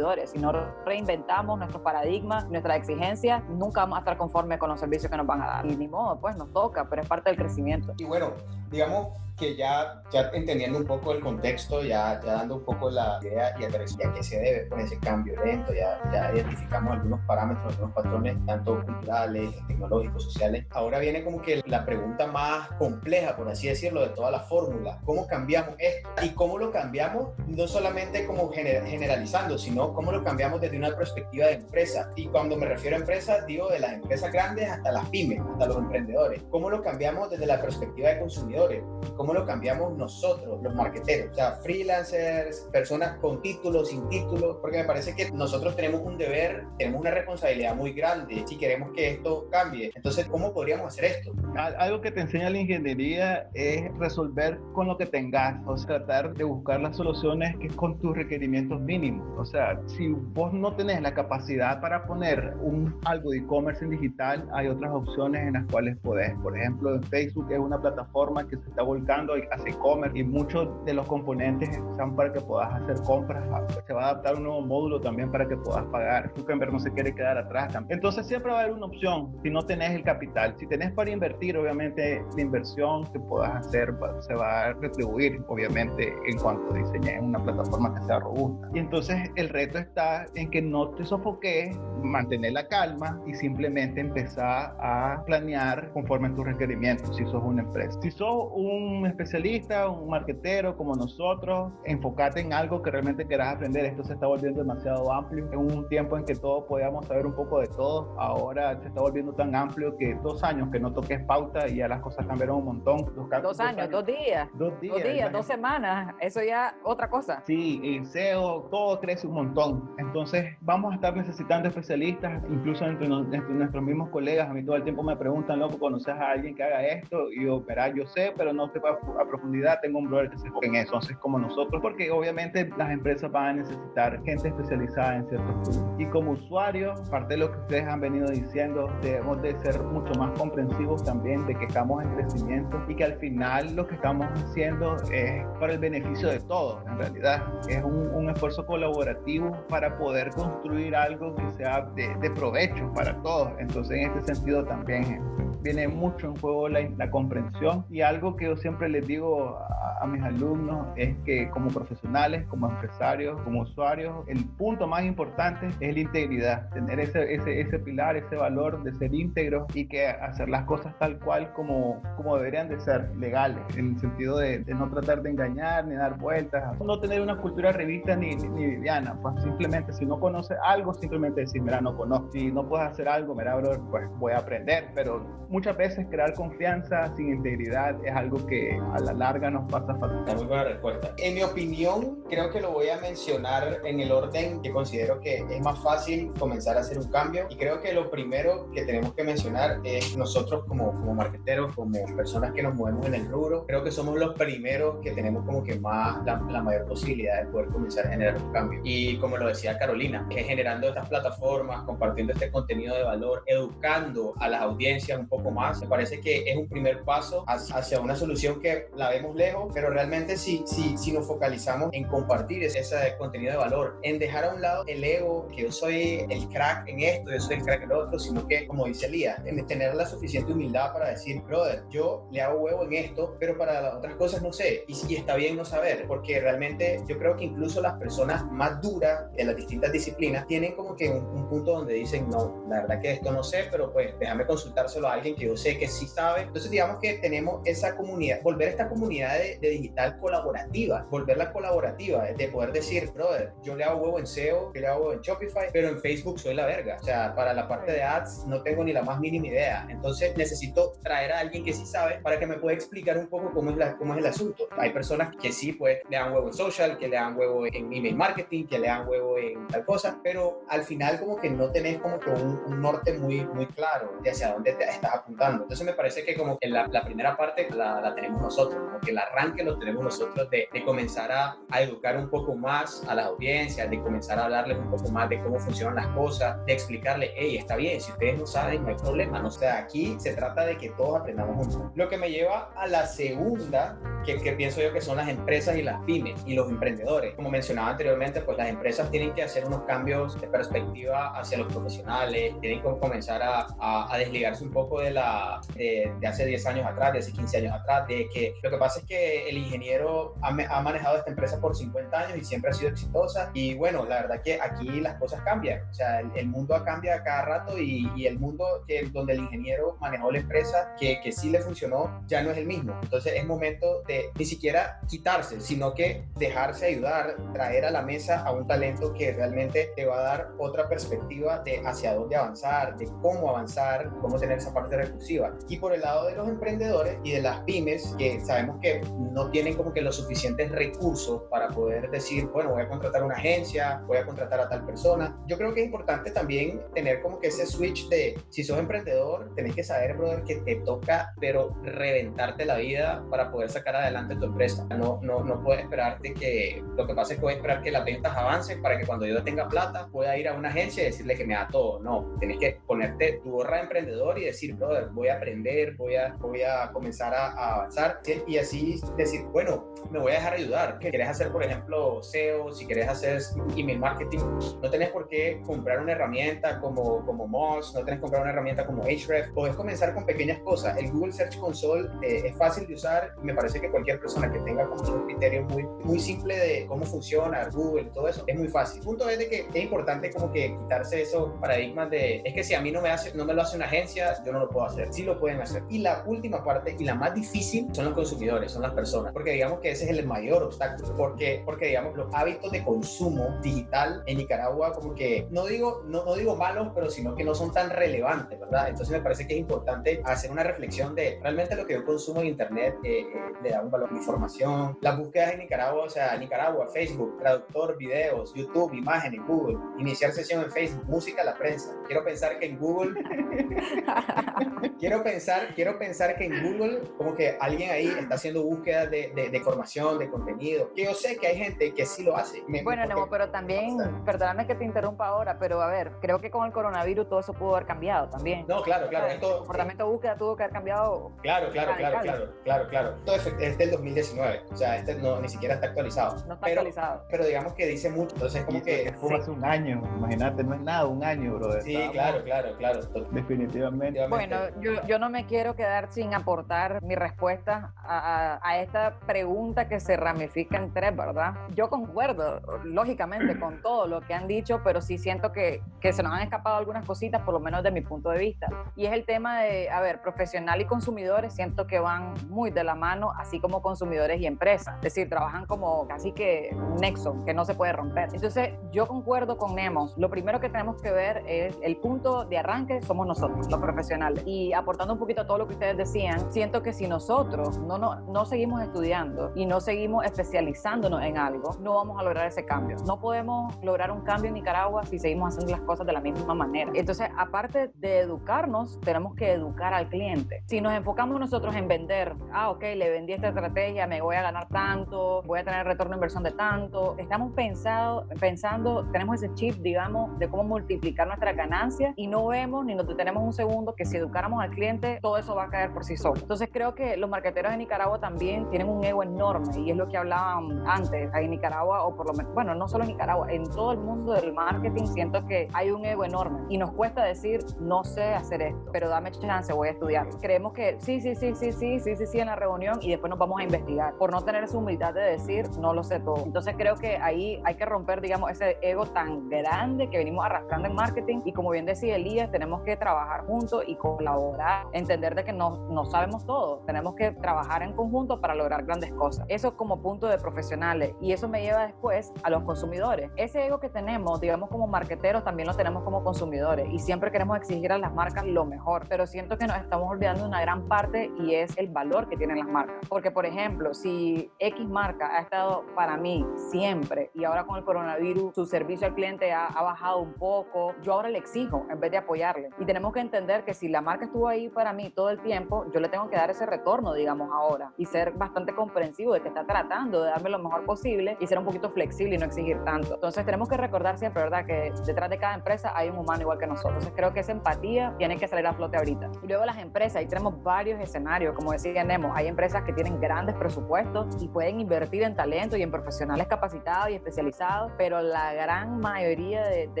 [0.26, 0.52] Si no
[0.84, 5.26] reinventamos nuestros paradigmas, nuestras exigencias, nunca vamos a estar conformes con los servicios que nos
[5.26, 5.66] van a dar.
[5.66, 7.92] Y ni modo, pues nos toca, pero es parte del crecimiento.
[7.98, 8.32] Y bueno,
[8.70, 13.18] digamos, que ya, ya entendiendo un poco el contexto, ya, ya dando un poco la
[13.22, 17.72] idea y a qué se debe con ese cambio lento, ya, ya identificamos algunos parámetros,
[17.72, 20.66] algunos patrones, tanto culturales, tecnológicos, sociales.
[20.70, 25.00] Ahora viene como que la pregunta más compleja, por así decirlo, de toda la fórmula.
[25.04, 26.08] ¿Cómo cambiamos esto?
[26.22, 31.46] Y cómo lo cambiamos, no solamente como generalizando, sino cómo lo cambiamos desde una perspectiva
[31.46, 32.10] de empresa.
[32.16, 35.66] Y cuando me refiero a empresas, digo de las empresas grandes hasta las pymes, hasta
[35.66, 36.42] los emprendedores.
[36.50, 38.82] ¿Cómo lo cambiamos desde la perspectiva de consumidores?
[39.16, 41.32] ¿Cómo lo cambiamos nosotros, los marqueteros?
[41.32, 46.18] O sea, freelancers, personas con títulos, sin títulos, porque me parece que nosotros tenemos un
[46.18, 49.90] deber, tenemos una responsabilidad muy grande si queremos que esto cambie.
[49.94, 51.32] Entonces, ¿cómo podríamos hacer esto?
[51.56, 56.34] Algo que te enseña la ingeniería es resolver con lo que tengas, o sea, tratar
[56.34, 59.26] de buscar las soluciones que es con tus requerimientos mínimos.
[59.38, 63.90] O sea, si vos no tenés la capacidad para poner un, algo de e-commerce en
[63.90, 66.34] digital, hay otras opciones en las cuales podés.
[66.42, 69.13] Por ejemplo, Facebook es una plataforma que se está volcando
[69.50, 73.44] hace e-commerce y muchos de los componentes están para que puedas hacer compras.
[73.86, 76.32] Se va a adaptar un nuevo módulo también para que puedas pagar.
[76.32, 77.74] Cucumber no se quiere quedar atrás.
[77.88, 80.54] Entonces siempre va a haber una opción si no tenés el capital.
[80.58, 86.14] Si tenés para invertir, obviamente la inversión que puedas hacer se va a retribuir, obviamente,
[86.26, 88.68] en cuanto diseñes una plataforma que sea robusta.
[88.74, 94.00] Y entonces el reto está en que no te sofoques, mantener la calma y simplemente
[94.00, 97.98] empezar a planear conforme a tus requerimientos si sos una empresa.
[98.02, 103.84] Si sos un especialista, un marquetero como nosotros, enfocate en algo que realmente quieras aprender.
[103.84, 105.50] Esto se está volviendo demasiado amplio.
[105.52, 109.00] En un tiempo en que todos podíamos saber un poco de todo, ahora se está
[109.00, 112.58] volviendo tan amplio que dos años que no toques pauta y ya las cosas cambiaron
[112.58, 113.04] un montón.
[113.42, 114.48] Dos, años, dos días.
[114.54, 114.94] Dos días.
[114.94, 116.14] Dos días, dos semanas.
[116.20, 117.42] Eso ya otra cosa.
[117.46, 119.94] Sí, el SEO, todo crece un montón.
[119.98, 124.48] Entonces vamos a estar necesitando especialistas, incluso entre, nuestros mismos colegas.
[124.48, 127.30] A mí todo el tiempo me preguntan, loco, ¿conoces a alguien que haga esto?
[127.32, 130.38] Y yo, verá, yo sé, pero no te puedo a profundidad, tengo un brother que
[130.38, 134.48] se enfoca en eso, entonces como nosotros, porque obviamente las empresas van a necesitar gente
[134.48, 135.84] especializada en ciertos productos.
[135.98, 140.18] Y como usuarios, parte de lo que ustedes han venido diciendo, debemos de ser mucho
[140.18, 144.26] más comprensivos también de que estamos en crecimiento y que al final lo que estamos
[144.34, 147.42] haciendo es para el beneficio de todos, en realidad.
[147.68, 153.20] Es un, un esfuerzo colaborativo para poder construir algo que sea de, de provecho para
[153.22, 153.52] todos.
[153.58, 155.20] Entonces en este sentido también
[155.62, 159.58] viene mucho en juego la, la comprensión y algo que yo siempre les digo
[160.00, 165.68] a, mis alumnos es que como profesionales, como empresarios, como usuarios, el punto más importante
[165.80, 170.06] es la integridad, tener ese, ese, ese pilar, ese valor de ser íntegro y que
[170.06, 174.64] hacer las cosas tal cual como, como deberían de ser, legales, en el sentido de,
[174.74, 179.16] no tratar de engañar ni dar vueltas, no tener una cultura revista ni, ni, viviana,
[179.22, 183.08] pues simplemente si no conoces algo, simplemente decir, mira, no conozco, si no puedes hacer
[183.08, 188.14] algo, mira, bro, pues voy a aprender, pero muchas veces crear confianza sin integridad es
[188.14, 190.36] algo que a la larga nos pasa fatal.
[190.36, 191.14] Muy buena respuesta.
[191.18, 195.44] En mi opinión, creo que lo voy a mencionar en el orden que considero que
[195.48, 197.46] es más fácil comenzar a hacer un cambio.
[197.50, 201.94] Y creo que lo primero que tenemos que mencionar es nosotros como, como marqueteros, como
[202.16, 205.62] personas que nos movemos en el rubro, creo que somos los primeros que tenemos como
[205.62, 208.80] que más la, la mayor posibilidad de poder comenzar a generar un cambio.
[208.84, 214.34] Y como lo decía Carolina, es generando estas plataformas, compartiendo este contenido de valor, educando
[214.40, 215.80] a las audiencias un poco más.
[215.80, 218.60] Me parece que es un primer paso hacia una solución
[218.96, 223.52] la vemos lejos, pero realmente si, si, si nos focalizamos en compartir ese, ese contenido
[223.52, 227.00] de valor, en dejar a un lado el ego, que yo soy el crack en
[227.00, 229.94] esto, yo soy el crack en lo otro, sino que, como dice Lía, en tener
[229.94, 233.94] la suficiente humildad para decir, brother, yo le hago huevo en esto, pero para las
[233.94, 234.84] otras cosas no sé.
[234.88, 238.80] Y, y está bien no saber, porque realmente yo creo que incluso las personas más
[238.80, 242.82] duras de las distintas disciplinas tienen como que un, un punto donde dicen, no, la
[242.82, 245.88] verdad que esto no sé, pero pues déjame consultárselo a alguien que yo sé que
[245.88, 246.42] sí sabe.
[246.42, 252.24] Entonces digamos que tenemos esa comunidad, volver esta comunidad de, de digital colaborativa, volverla colaborativa,
[252.24, 255.20] de poder decir, brother, yo le hago huevo en SEO, yo le hago huevo en
[255.20, 256.96] Shopify, pero en Facebook soy la verga.
[257.00, 259.86] O sea, para la parte de ads no tengo ni la más mínima idea.
[259.90, 263.50] Entonces necesito traer a alguien que sí sabe para que me pueda explicar un poco
[263.52, 264.68] cómo es, la, cómo es el asunto.
[264.78, 267.92] Hay personas que sí, pues, le dan huevo en social, que le dan huevo en
[267.92, 271.70] email marketing, que le dan huevo en tal cosa, pero al final como que no
[271.70, 275.64] tenés como que un, un norte muy, muy claro de hacia dónde te estás apuntando.
[275.64, 279.00] Entonces me parece que como que la, la primera parte la, la, tenemos nosotros, como
[279.00, 283.04] que el arranque lo tenemos nosotros de, de comenzar a, a, educar un poco más
[283.08, 286.64] a las audiencias, de comenzar a hablarles un poco más de cómo funcionan las cosas,
[286.66, 289.40] de explicarle, hey, está bien, si ustedes no saben, no hay problema.
[289.40, 289.48] ¿no?
[289.48, 291.92] O sea, aquí se trata de que todos aprendamos juntos.
[291.94, 295.76] Lo que me lleva a la segunda, que, que pienso yo que son las empresas
[295.76, 297.34] y las pymes y los emprendedores.
[297.34, 301.72] Como mencionaba anteriormente, pues las empresas tienen que hacer unos cambios de perspectiva hacia los
[301.72, 306.46] profesionales, tienen que comenzar a, a, a desligarse un poco de la de, de, hace
[306.46, 309.48] 10 años atrás, de hace 15 años atrás, de que lo que pasa es que
[309.48, 313.50] el ingeniero ha, ha manejado esta empresa por 50 años y siempre ha sido exitosa.
[313.54, 317.22] Y bueno, la verdad que aquí las cosas cambian, o sea, el, el mundo cambia
[317.22, 321.32] cada rato y, y, el mundo que, donde el ingeniero manejó la empresa que, que
[321.32, 325.60] sí le funcionó ya no es el mismo, entonces es momento de ni siquiera quitarse,
[325.60, 330.18] sino que dejarse ayudar, traer a la mesa a un talento que realmente te va
[330.18, 334.96] a dar otra perspectiva de hacia dónde avanzar, de cómo avanzar, cómo tener esa parte
[334.96, 335.52] recursiva.
[335.68, 339.00] Y por el lado de los emprendedores y de las pymes, que sabemos que
[339.32, 343.34] no tienen como que los suficientes recursos para poder decir, bueno, voy a contratar una
[343.34, 345.36] agencia, voy a contratar a tal persona.
[345.46, 349.54] Yo creo que es importante también tener como que ese switch de, si sos emprendedor,
[349.54, 354.36] tenés que saber, brother, que te toca, pero reventarte la vida para poder sacar adelante
[354.36, 354.86] tu empresa.
[354.90, 357.90] No, no, no puedes esperarte que, lo que pasa es que voy a esperar que
[357.90, 361.06] las ventas avancen para que cuando yo tenga plata pueda ir a una agencia y
[361.06, 362.00] decirle que me da todo.
[362.00, 366.16] No, tenés que ponerte tu gorra de emprendedor y decir, brother, voy a aprender, voy
[366.16, 368.03] a, voy a comenzar a, a avanzar
[368.46, 370.98] y así decir, bueno, me voy a dejar ayudar.
[371.00, 373.40] Si querés hacer, por ejemplo, SEO, si querés hacer
[373.76, 374.38] email marketing,
[374.82, 378.50] no tenés por qué comprar una herramienta como, como Moz, no tenés que comprar una
[378.50, 380.96] herramienta como Ahrefs, podés comenzar con pequeñas cosas.
[380.98, 384.58] El Google Search Console eh, es fácil de usar me parece que cualquier persona que
[384.60, 388.68] tenga como un criterio muy, muy simple de cómo funciona Google, todo eso, es muy
[388.68, 388.98] fácil.
[389.00, 392.64] El punto es de que es importante como que quitarse esos paradigmas de, es que
[392.64, 394.68] si a mí no me, hace, no me lo hace una agencia, yo no lo
[394.68, 395.12] puedo hacer.
[395.12, 395.82] Sí lo pueden hacer.
[395.88, 399.52] Y la última parte y la más difícil son los consumidores, son las personas, porque
[399.52, 404.22] digamos que ese es el mayor obstáculo, porque, porque digamos los hábitos de consumo digital
[404.26, 407.72] en Nicaragua como que, no digo, no, no digo malos, pero sino que no son
[407.72, 408.88] tan relevantes, ¿verdad?
[408.88, 412.40] Entonces me parece que es importante hacer una reflexión de realmente lo que yo consumo
[412.40, 413.26] en Internet eh, eh,
[413.62, 414.98] le da un valor de información.
[415.00, 420.64] Las búsquedas en Nicaragua, o sea, Nicaragua, Facebook, traductor, videos, YouTube, imágenes, Google, iniciar sesión
[420.64, 421.94] en Facebook, música, la prensa.
[422.06, 423.14] Quiero pensar que en Google,
[424.98, 429.32] quiero pensar, quiero pensar que en Google como que alguien ahí está haciendo búsquedas de,
[429.34, 430.92] de, de información, de contenido.
[430.94, 432.62] Que yo sé que hay gente que sí lo hace.
[432.68, 436.50] Me, bueno, Nemo, pero también, perdóname que te interrumpa ahora, pero a ver, creo que
[436.50, 438.64] con el coronavirus todo eso pudo haber cambiado también.
[438.68, 439.26] No, claro, claro.
[439.26, 441.32] Esto, el comportamiento de búsqueda tuvo que haber cambiado.
[441.42, 443.14] Claro, claro, claro, claro, claro, claro.
[443.24, 446.34] Todo es, es del 2019, o sea, este no, ni siquiera está actualizado.
[446.46, 447.24] No está pero, actualizado.
[447.30, 449.14] Pero digamos que dice mucho, entonces como que...
[449.20, 451.80] Fue hace un año, imagínate, no es nada, un año, bro.
[451.80, 453.00] Sí, claro, claro, claro.
[453.30, 454.26] Definitivamente.
[454.28, 459.18] Bueno, yo, yo no me quiero quedar sin aportar mi respuesta a, a, a esta
[459.26, 461.54] pregunta que se ramifica en tres, ¿verdad?
[461.74, 466.22] Yo concuerdo, lógicamente, con todo lo que han dicho, pero sí siento que, que se
[466.22, 468.68] nos han escapado algunas cositas, por lo menos de mi punto de vista.
[468.96, 472.84] Y es el tema de, a ver, profesional y consumidores, siento que van muy de
[472.84, 474.96] la mano, así como consumidores y empresas.
[474.96, 478.28] Es decir, trabajan como casi que un nexo que no se puede romper.
[478.32, 480.16] Entonces, yo concuerdo con Nemos.
[480.16, 484.42] Lo primero que tenemos que ver es el punto de arranque somos nosotros, los profesionales.
[484.46, 487.98] Y aportando un poquito a todo lo que ustedes decían, siento que si nosotros no,
[487.98, 492.64] no, no seguimos estudiando y no seguimos especializándonos en algo, no vamos a lograr ese
[492.64, 492.96] cambio.
[493.06, 496.54] No podemos lograr un cambio en Nicaragua si seguimos haciendo las cosas de la misma
[496.54, 496.90] manera.
[496.94, 500.62] Entonces, aparte de educarnos, tenemos que educar al cliente.
[500.66, 504.42] Si nos enfocamos nosotros en vender, ah, ok, le vendí esta estrategia, me voy a
[504.42, 509.54] ganar tanto, voy a tener retorno de inversión de tanto, estamos pensado, pensando, tenemos ese
[509.54, 513.94] chip, digamos, de cómo multiplicar nuestras ganancias y no vemos ni nos detenemos un segundo
[513.94, 516.40] que si educáramos al cliente, todo eso va a caer por sí solo.
[516.40, 519.96] Entonces, creo que los marketers marqueteros de Nicaragua también tienen un ego enorme y es
[519.96, 523.46] lo que hablaban antes, en Nicaragua o por lo menos, bueno, no solo en Nicaragua,
[523.48, 527.22] en todo el mundo del marketing siento que hay un ego enorme y nos cuesta
[527.22, 530.28] decir, no sé hacer esto, pero dame chance, voy a estudiar.
[530.40, 533.30] Creemos que sí, sí, sí, sí, sí, sí, sí, sí en la reunión y después
[533.30, 536.42] nos vamos a investigar por no tener esa humildad de decir, no lo sé todo.
[536.44, 540.88] Entonces creo que ahí hay que romper, digamos, ese ego tan grande que venimos arrastrando
[540.88, 545.44] en marketing y como bien decía Elías, tenemos que trabajar juntos y colaborar, entender de
[545.44, 549.46] que no, no sabemos todo, tenemos que trabajar en conjunto para lograr grandes cosas.
[549.48, 553.30] Eso como punto de profesionales y eso me lleva después a los consumidores.
[553.36, 557.56] Ese ego que tenemos, digamos como marqueteros, también lo tenemos como consumidores y siempre queremos
[557.56, 560.88] exigir a las marcas lo mejor, pero siento que nos estamos olvidando de una gran
[560.88, 562.96] parte y es el valor que tienen las marcas.
[563.08, 567.84] Porque, por ejemplo, si X marca ha estado para mí siempre y ahora con el
[567.84, 572.00] coronavirus su servicio al cliente ha, ha bajado un poco, yo ahora le exijo en
[572.00, 572.70] vez de apoyarle.
[572.78, 575.86] Y tenemos que entender que si la marca estuvo ahí para mí todo el tiempo,
[575.92, 579.48] yo le tengo que dar ese retorno, digamos, ahora y ser bastante comprensivo de que
[579.48, 582.82] está tratando de darme lo mejor posible y ser un poquito flexible y no exigir
[582.84, 583.14] tanto.
[583.14, 584.66] Entonces tenemos que recordar siempre, ¿verdad?
[584.66, 586.94] Que detrás de cada empresa hay un humano igual que nosotros.
[586.94, 589.30] Entonces creo que esa empatía tiene que salir a flote ahorita.
[589.42, 593.20] Y luego las empresas, ahí tenemos varios escenarios, como decía Nemo, hay empresas que tienen
[593.20, 598.52] grandes presupuestos y pueden invertir en talento y en profesionales capacitados y especializados, pero la
[598.54, 600.00] gran mayoría de, de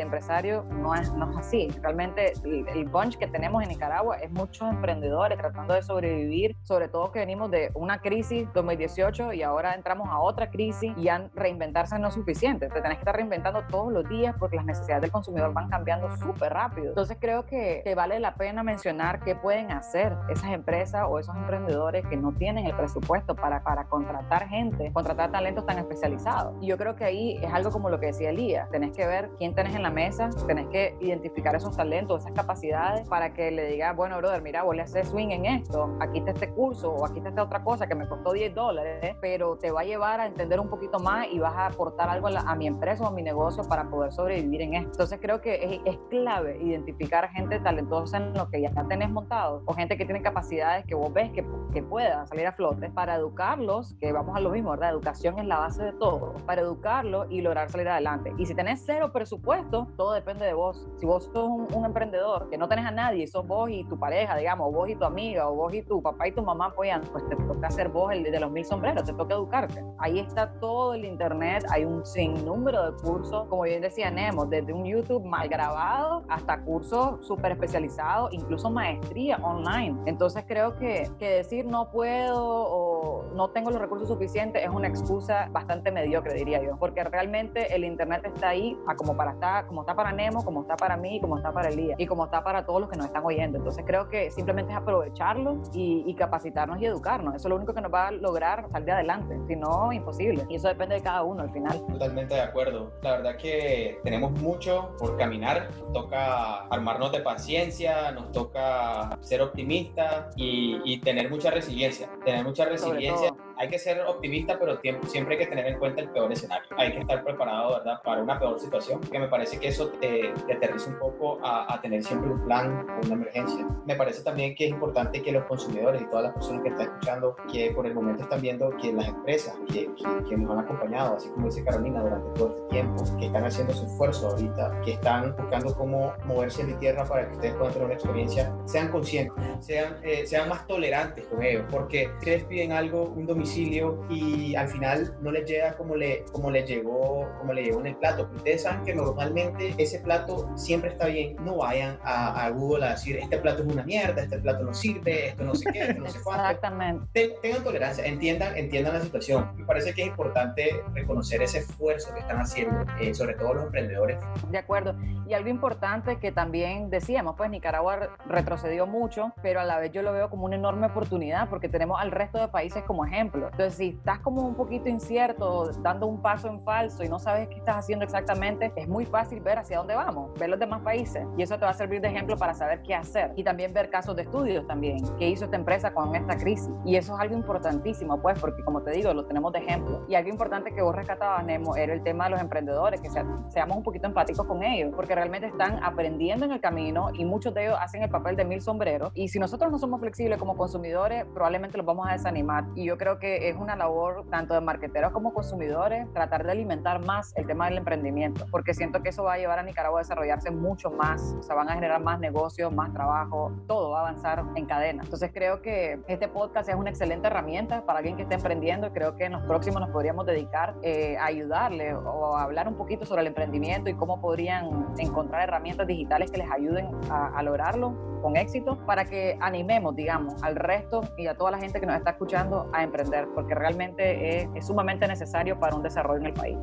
[0.00, 1.68] empresarios no es, no es así.
[1.82, 6.88] Realmente el, el bunch que tenemos en Nicaragua es muchos emprendedores tratando de sobrevivir, sobre
[6.88, 11.30] todo que venimos de una crisis 2018 y ahora entramos a otra crisis y ya
[11.34, 12.68] reinventarse no es suficiente.
[12.68, 16.14] Te tenés que estar reinventando todos los días porque las necesidades del consumidor van cambiando
[16.16, 16.88] súper rápido.
[16.88, 22.04] Entonces creo que, vale la pena mencionar qué pueden hacer esas empresas o esos emprendedores
[22.08, 26.56] que no tienen el presupuesto para, para contratar gente, contratar talentos tan especializados.
[26.60, 29.30] Y yo creo que ahí es algo como lo que decía Elías, tenés que ver
[29.38, 33.66] quién tenés en la mesa, tenés que identificar esos talentos, esas capacidades para que le
[33.66, 37.06] diga, bueno, brother, mira, vos le haces swing en esto, aquí está este curso o
[37.06, 40.20] aquí está esta otra cosa que me costó 10 dólares, pero te va a llevar
[40.20, 43.08] a entender un poquito más y vas a aportar algo a, la, mi empresa o
[43.08, 44.90] a mi negocio para poder sobrevivir en esto.
[44.92, 49.62] Entonces creo que es, es clave identificar gente talentosa en lo que ya tenés montado
[49.66, 53.16] o gente que tiene capacidades que vos ves que, que puedan salir a flote para
[53.16, 54.90] educarlos, que vamos a lo mismo, ¿verdad?
[54.90, 58.32] Educación es la base de todo, para educarlos y lograr salir adelante.
[58.38, 60.86] Y si tenés cero presupuesto, todo depende de vos.
[60.96, 63.98] Si vos sos un, un emprendedor que no tenés a nadie, sos vos y tu
[63.98, 67.12] pareja, digamos, vos y tu amiga, o vos y tu papá y tu mamá apoyan,
[67.12, 69.84] pues te toca ser vos el de los mil sombreros, te toca educarte.
[69.98, 74.72] Ahí está todo el internet, hay un sinnúmero de cursos, como bien decía Nemo, desde
[74.72, 79.96] un YouTube mal grabado hasta cursos súper especializados, incluso maestría online.
[80.06, 84.88] Entonces creo que, que decir no puedo o no tengo los recursos suficientes es una
[84.88, 89.66] excusa bastante mediocre, diría yo, porque realmente el internet está ahí a como para estar,
[89.66, 92.42] como está para Nemo, como está para mí, como está para Elías y como está
[92.42, 93.58] para todos los que nos están oyendo.
[93.58, 97.34] Entonces creo que simplemente es aprovecharlo y, y capacitarnos y educarnos.
[97.34, 100.46] Eso es lo único que nos va a lograr salir adelante, si no, imposible.
[100.48, 101.84] Y eso depende de cada uno al final.
[101.86, 102.92] Totalmente de acuerdo.
[103.02, 105.68] La verdad que tenemos mucho por caminar.
[105.80, 112.08] Nos toca armarnos de paciencia, nos toca ser optimistas y, y tener mucha resiliencia.
[112.24, 113.34] Tener mucha resiliencia.
[113.56, 116.68] Hay que ser optimista, pero siempre hay que tener en cuenta el peor escenario.
[116.76, 119.00] Hay que estar preparado, ¿verdad?, para una peor situación.
[119.00, 122.44] Que me parece que eso te, te aterriza un poco a, a, tener siempre un
[122.44, 123.66] plan o una emergencia.
[123.86, 126.86] Me parece también que es importante que los consumidores y todas las personas que están
[126.86, 130.60] escuchando, que por el momento están viendo que las empresas que, que, que nos han
[130.60, 134.80] acompañado, así como dice Carolina, durante todo este tiempo, que están haciendo su esfuerzo ahorita,
[134.84, 138.88] que están buscando cómo moverse mi tierra para que ustedes puedan tener una experiencia, sean
[138.88, 144.04] conscientes, sean, eh, sean más tolerantes con ellos, porque si les piden algo, un domicilio,
[144.08, 147.88] y al final no les llega como le, como le llegó como le llegó en
[147.88, 148.28] el plato.
[148.34, 151.36] Ustedes saben que normalmente ese plato siempre está bien.
[151.44, 154.72] No vayan a, a Google a decir este plato es una mierda, este plato no
[154.72, 156.44] sirve, esto no sé qué, esto no sé cuánto.
[156.44, 157.06] Exactamente.
[157.12, 159.50] Ten, tengan tolerancia, entiendan, entiendan la situación.
[159.56, 163.64] Me parece que es importante reconocer ese esfuerzo que están haciendo, eh, sobre todo los
[163.64, 164.18] emprendedores.
[164.50, 164.94] De acuerdo.
[165.26, 170.02] Y algo importante que también decíamos, pues Nicaragua retrocedió mucho, pero a la vez yo
[170.02, 173.33] lo veo como una enorme oportunidad porque tenemos al resto de países como ejemplo.
[173.34, 177.48] Entonces, si estás como un poquito incierto, dando un paso en falso y no sabes
[177.48, 181.26] qué estás haciendo exactamente, es muy fácil ver hacia dónde vamos, ver los demás países.
[181.36, 183.32] Y eso te va a servir de ejemplo para saber qué hacer.
[183.36, 186.70] Y también ver casos de estudios también, qué hizo esta empresa con esta crisis.
[186.84, 190.04] Y eso es algo importantísimo, pues, porque como te digo, lo tenemos de ejemplo.
[190.08, 193.76] Y algo importante que vos rescatabas, Nemo, era el tema de los emprendedores, que seamos
[193.76, 197.66] un poquito empáticos con ellos, porque realmente están aprendiendo en el camino y muchos de
[197.66, 199.10] ellos hacen el papel de mil sombreros.
[199.14, 202.66] Y si nosotros no somos flexibles como consumidores, probablemente los vamos a desanimar.
[202.74, 206.52] Y yo creo que que es una labor tanto de marqueteros como consumidores tratar de
[206.52, 210.00] alimentar más el tema del emprendimiento, porque siento que eso va a llevar a Nicaragua
[210.00, 214.00] a desarrollarse mucho más, o sea, van a generar más negocios, más trabajo, todo va
[214.00, 215.04] a avanzar en cadena.
[215.04, 218.90] Entonces creo que este podcast es una excelente herramienta para alguien que esté emprendiendo y
[218.90, 222.74] creo que en los próximos nos podríamos dedicar eh, a ayudarle o a hablar un
[222.74, 227.42] poquito sobre el emprendimiento y cómo podrían encontrar herramientas digitales que les ayuden a, a
[227.42, 231.84] lograrlo con éxito para que animemos, digamos, al resto y a toda la gente que
[231.84, 236.26] nos está escuchando a emprender, porque realmente es, es sumamente necesario para un desarrollo en
[236.28, 236.56] el país.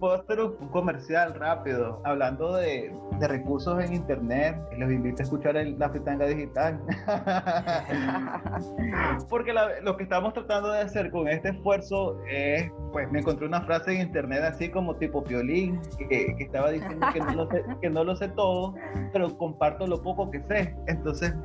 [0.00, 5.56] Puedo hacer un comercial rápido, hablando de, de recursos en Internet, los invito a escuchar
[5.56, 6.80] el, la fritanga digital.
[9.30, 13.46] porque la, lo que estamos tratando de hacer con este esfuerzo es, pues me encontré
[13.46, 17.48] una frase en Internet así como tipo violín, que, que estaba diciendo que no, lo
[17.50, 18.74] sé, que no lo sé todo,
[19.12, 20.74] pero comparto lo poco que sé.
[20.88, 21.03] Entonces,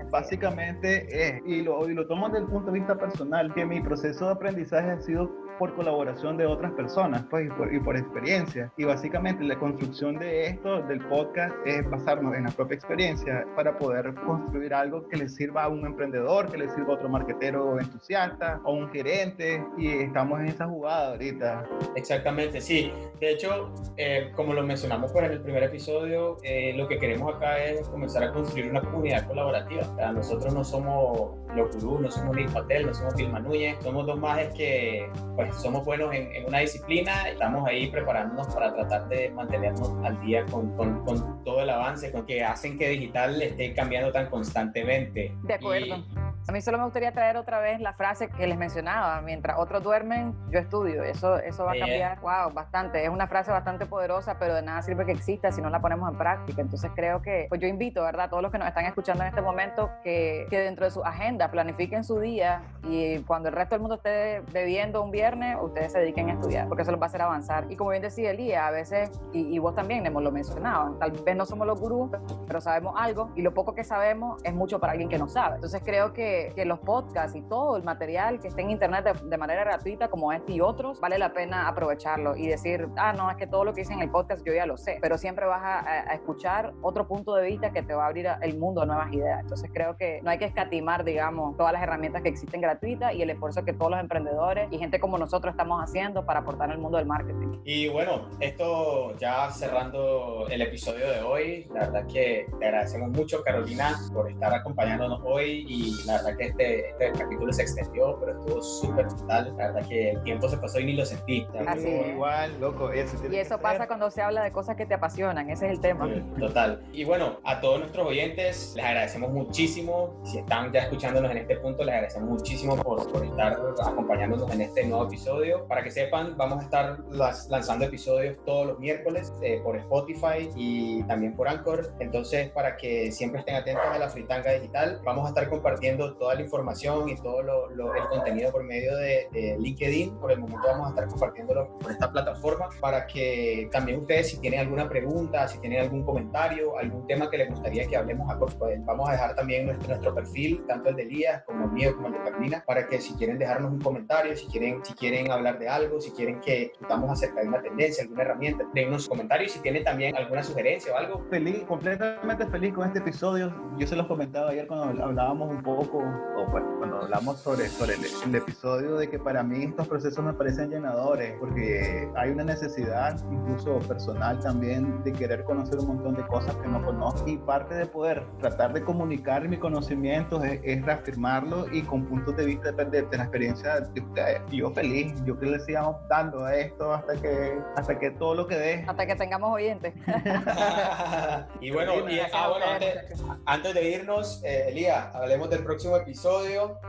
[0.10, 3.82] básicamente es, y lo, y lo tomo desde el punto de vista personal, que mi
[3.82, 5.30] proceso de aprendizaje ha sido
[5.60, 8.72] por colaboración de otras personas, pues, y por, y por, experiencia.
[8.78, 13.78] Y básicamente la construcción de esto, del podcast, es basarnos en la propia experiencia para
[13.78, 17.80] poder construir algo que le sirva a un emprendedor, que le sirva a otro marquetero
[17.80, 21.66] entusiasta, o un gerente, y estamos en esa jugada ahorita.
[21.96, 22.92] Exactamente, sí.
[23.20, 27.36] De hecho, eh, como lo mencionamos pues, en el primer episodio, eh, lo que queremos
[27.36, 29.82] acá es comenzar a construir una comunidad colaborativa.
[29.82, 33.78] O sea, nosotros no somos los gurús, no somos Nick Patel, no somos Bill Núñez,
[33.82, 38.74] somos dos majes que pues, somos buenos en, en, una disciplina, estamos ahí preparándonos para
[38.74, 42.90] tratar de mantenernos al día con, con, con, todo el avance con que hacen que
[42.90, 45.34] digital esté cambiando tan constantemente.
[45.44, 46.04] De acuerdo.
[46.50, 49.84] A mí solo me gustaría traer otra vez la frase que les mencionaba, mientras otros
[49.84, 51.04] duermen, yo estudio.
[51.04, 53.04] Eso, eso va a cambiar, wow, bastante.
[53.04, 56.12] Es una frase bastante poderosa, pero de nada sirve que exista si no la ponemos
[56.12, 56.60] en práctica.
[56.60, 58.26] Entonces creo que, pues yo invito, ¿verdad?
[58.26, 61.04] A todos los que nos están escuchando en este momento, que, que dentro de su
[61.04, 65.92] agenda planifiquen su día y cuando el resto del mundo esté bebiendo un viernes, ustedes
[65.92, 67.68] se dediquen a estudiar, porque eso los va a hacer avanzar.
[67.70, 71.12] Y como bien decía Elías, a veces, y, y vos también, Nemo, lo mencionaban, tal
[71.12, 72.10] vez no somos los gurús,
[72.48, 75.58] pero sabemos algo, y lo poco que sabemos es mucho para alguien que no sabe.
[75.58, 79.38] Entonces creo que que, los podcasts y todo el material que esté en internet de,
[79.38, 83.38] manera gratuita, como este y otros, vale la pena aprovecharlo y decir, ah, no, es
[83.38, 85.64] que todo lo que hice en el podcast yo ya lo sé, pero siempre vas
[85.64, 88.86] a, a escuchar otro punto de vista que te va a abrir el mundo a
[88.86, 89.40] nuevas ideas.
[89.42, 93.22] Entonces creo que no hay que escatimar, digamos, todas las herramientas que existen gratuitas y
[93.22, 96.78] el esfuerzo que todos los emprendedores y gente como nosotros estamos haciendo para aportar al
[96.78, 97.60] mundo del marketing.
[97.64, 103.42] Y bueno, esto ya cerrando el episodio de hoy, la verdad que te agradecemos mucho,
[103.44, 108.40] Carolina, por estar acompañándonos hoy y la verdad que este, este capítulo se extendió, pero
[108.40, 109.54] estuvo súper brutal.
[109.58, 111.46] La verdad que el tiempo se pasó y ni lo sentí.
[111.68, 112.08] Así es.
[112.10, 112.92] Igual, loco.
[112.92, 115.80] Eso y eso pasa cuando se habla de cosas que te apasionan, ese es el
[115.80, 116.10] tema.
[116.40, 116.82] Total.
[116.92, 120.20] Y bueno, a todos nuestros oyentes les agradecemos muchísimo.
[120.24, 124.62] Si están ya escuchándonos en este punto, les agradecemos muchísimo por, por estar acompañándonos en
[124.62, 125.66] este nuevo episodio.
[125.68, 130.50] Para que sepan, vamos a estar las, lanzando episodios todos los miércoles eh, por Spotify
[130.56, 131.94] y también por Anchor.
[132.00, 136.36] Entonces, para que siempre estén atentos a la fritanga digital, vamos a estar compartiendo toda
[136.36, 140.18] la información y todo lo, lo, el contenido por medio de, de, LinkedIn.
[140.20, 144.40] Por el momento vamos a estar compartiéndolo por esta plataforma para que también ustedes, si
[144.40, 148.38] tienen alguna pregunta, si tienen algún comentario, algún tema que les gustaría que hablemos, a,
[148.38, 151.96] pues vamos a dejar también nuestro, nuestro perfil, tanto el de Elías como el mío,
[151.96, 155.32] como el de Carolina, para que si quieren dejarnos un comentario, si quieren, si quieren
[155.32, 159.52] hablar de algo, si quieren que estamos acerca de una tendencia, alguna herramienta, dennos comentarios.
[159.52, 161.26] Si tienen también alguna sugerencia o algo.
[161.30, 163.54] Feliz, completamente feliz con este episodio.
[163.78, 167.96] Yo se los comentaba ayer cuando hablábamos un poco, o bueno, cuando hablamos sobre, sobre
[167.96, 172.44] el, el, episodio, de que para mí estos procesos me parecen llenadores, porque hay una
[172.44, 177.28] necesidad, incluso personal también, de querer conocer un montón de cosas que no conozco.
[177.28, 182.36] Y parte de poder tratar de comunicar mi conocimiento es, es reafirmarlo y con puntos
[182.36, 184.42] de vista de, de, de la experiencia de ustedes.
[184.52, 188.48] Yo feliz, yo que le sigamos dando a esto hasta que, hasta que todo lo
[188.48, 188.86] que dé.
[188.88, 189.94] Hasta que tengamos oyentes.
[191.62, 196.80] y bueno, y, ah, bueno antes, antes, de irnos, eh, Elías, hablemos del próximo episodio.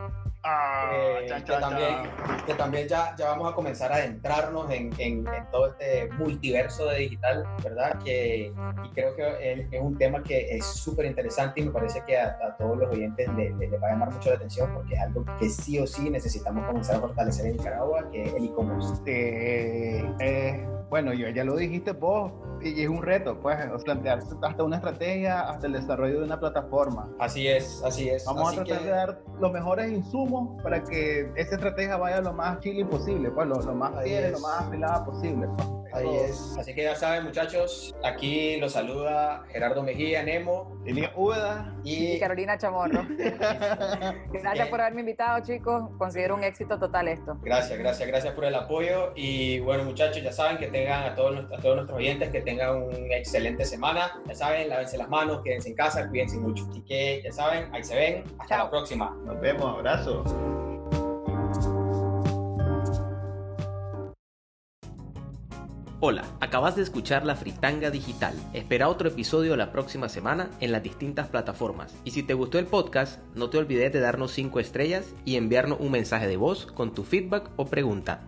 [0.42, 1.94] Ah, eh, cha, cha, que, también,
[2.46, 6.86] que, también, ya, ya vamos a comenzar a adentrarnos en, en, en todo este multiverso
[6.86, 7.98] de digital, ¿verdad?
[8.02, 8.50] Que,
[8.84, 12.18] y creo que es, es un tema que es súper interesante y me parece que
[12.18, 14.94] a, a todos los oyentes les le, le va a llamar mucho la atención porque
[14.94, 18.46] es algo que sí o sí necesitamos comenzar a fortalecer en Nicaragua, que es el
[18.46, 18.94] e-commerce.
[19.04, 24.62] Eh, eh, bueno, yo, ya lo dijiste vos, y es un reto, pues, plantearse hasta
[24.64, 27.08] una estrategia, hasta el desarrollo de una plataforma.
[27.18, 28.24] Así es, así es.
[28.26, 28.84] Vamos así a tratar que...
[28.84, 33.46] de dar los mejores insumos para que esa estrategia vaya lo más chile posible, pues,
[33.46, 35.48] lo, lo más fiel, lo más afilada posible.
[35.56, 35.79] Pues.
[35.92, 36.56] Ahí es.
[36.58, 40.80] Así que ya saben, muchachos, aquí los saluda Gerardo Mejía, Nemo.
[40.86, 41.74] Elías Úbeda.
[41.84, 42.18] Y...
[42.18, 43.06] Carolina Chamorro.
[44.32, 45.90] gracias por haberme invitado, chicos.
[45.98, 47.36] Considero un éxito total esto.
[47.42, 49.12] Gracias, gracias, gracias por el apoyo.
[49.14, 52.82] Y bueno, muchachos, ya saben que tengan a todos, a todos nuestros oyentes que tengan
[52.82, 54.20] una excelente semana.
[54.26, 56.66] Ya saben, lávense las manos, quédense en casa, cuídense mucho.
[56.70, 58.24] Así que ya saben, ahí se ven.
[58.38, 59.16] Hasta la próxima.
[59.24, 60.69] Nos vemos, abrazo.
[66.02, 68.32] Hola, acabas de escuchar La Fritanga Digital.
[68.54, 71.94] Espera otro episodio la próxima semana en las distintas plataformas.
[72.04, 75.78] Y si te gustó el podcast, no te olvides de darnos 5 estrellas y enviarnos
[75.78, 78.22] un mensaje de voz con tu feedback o pregunta.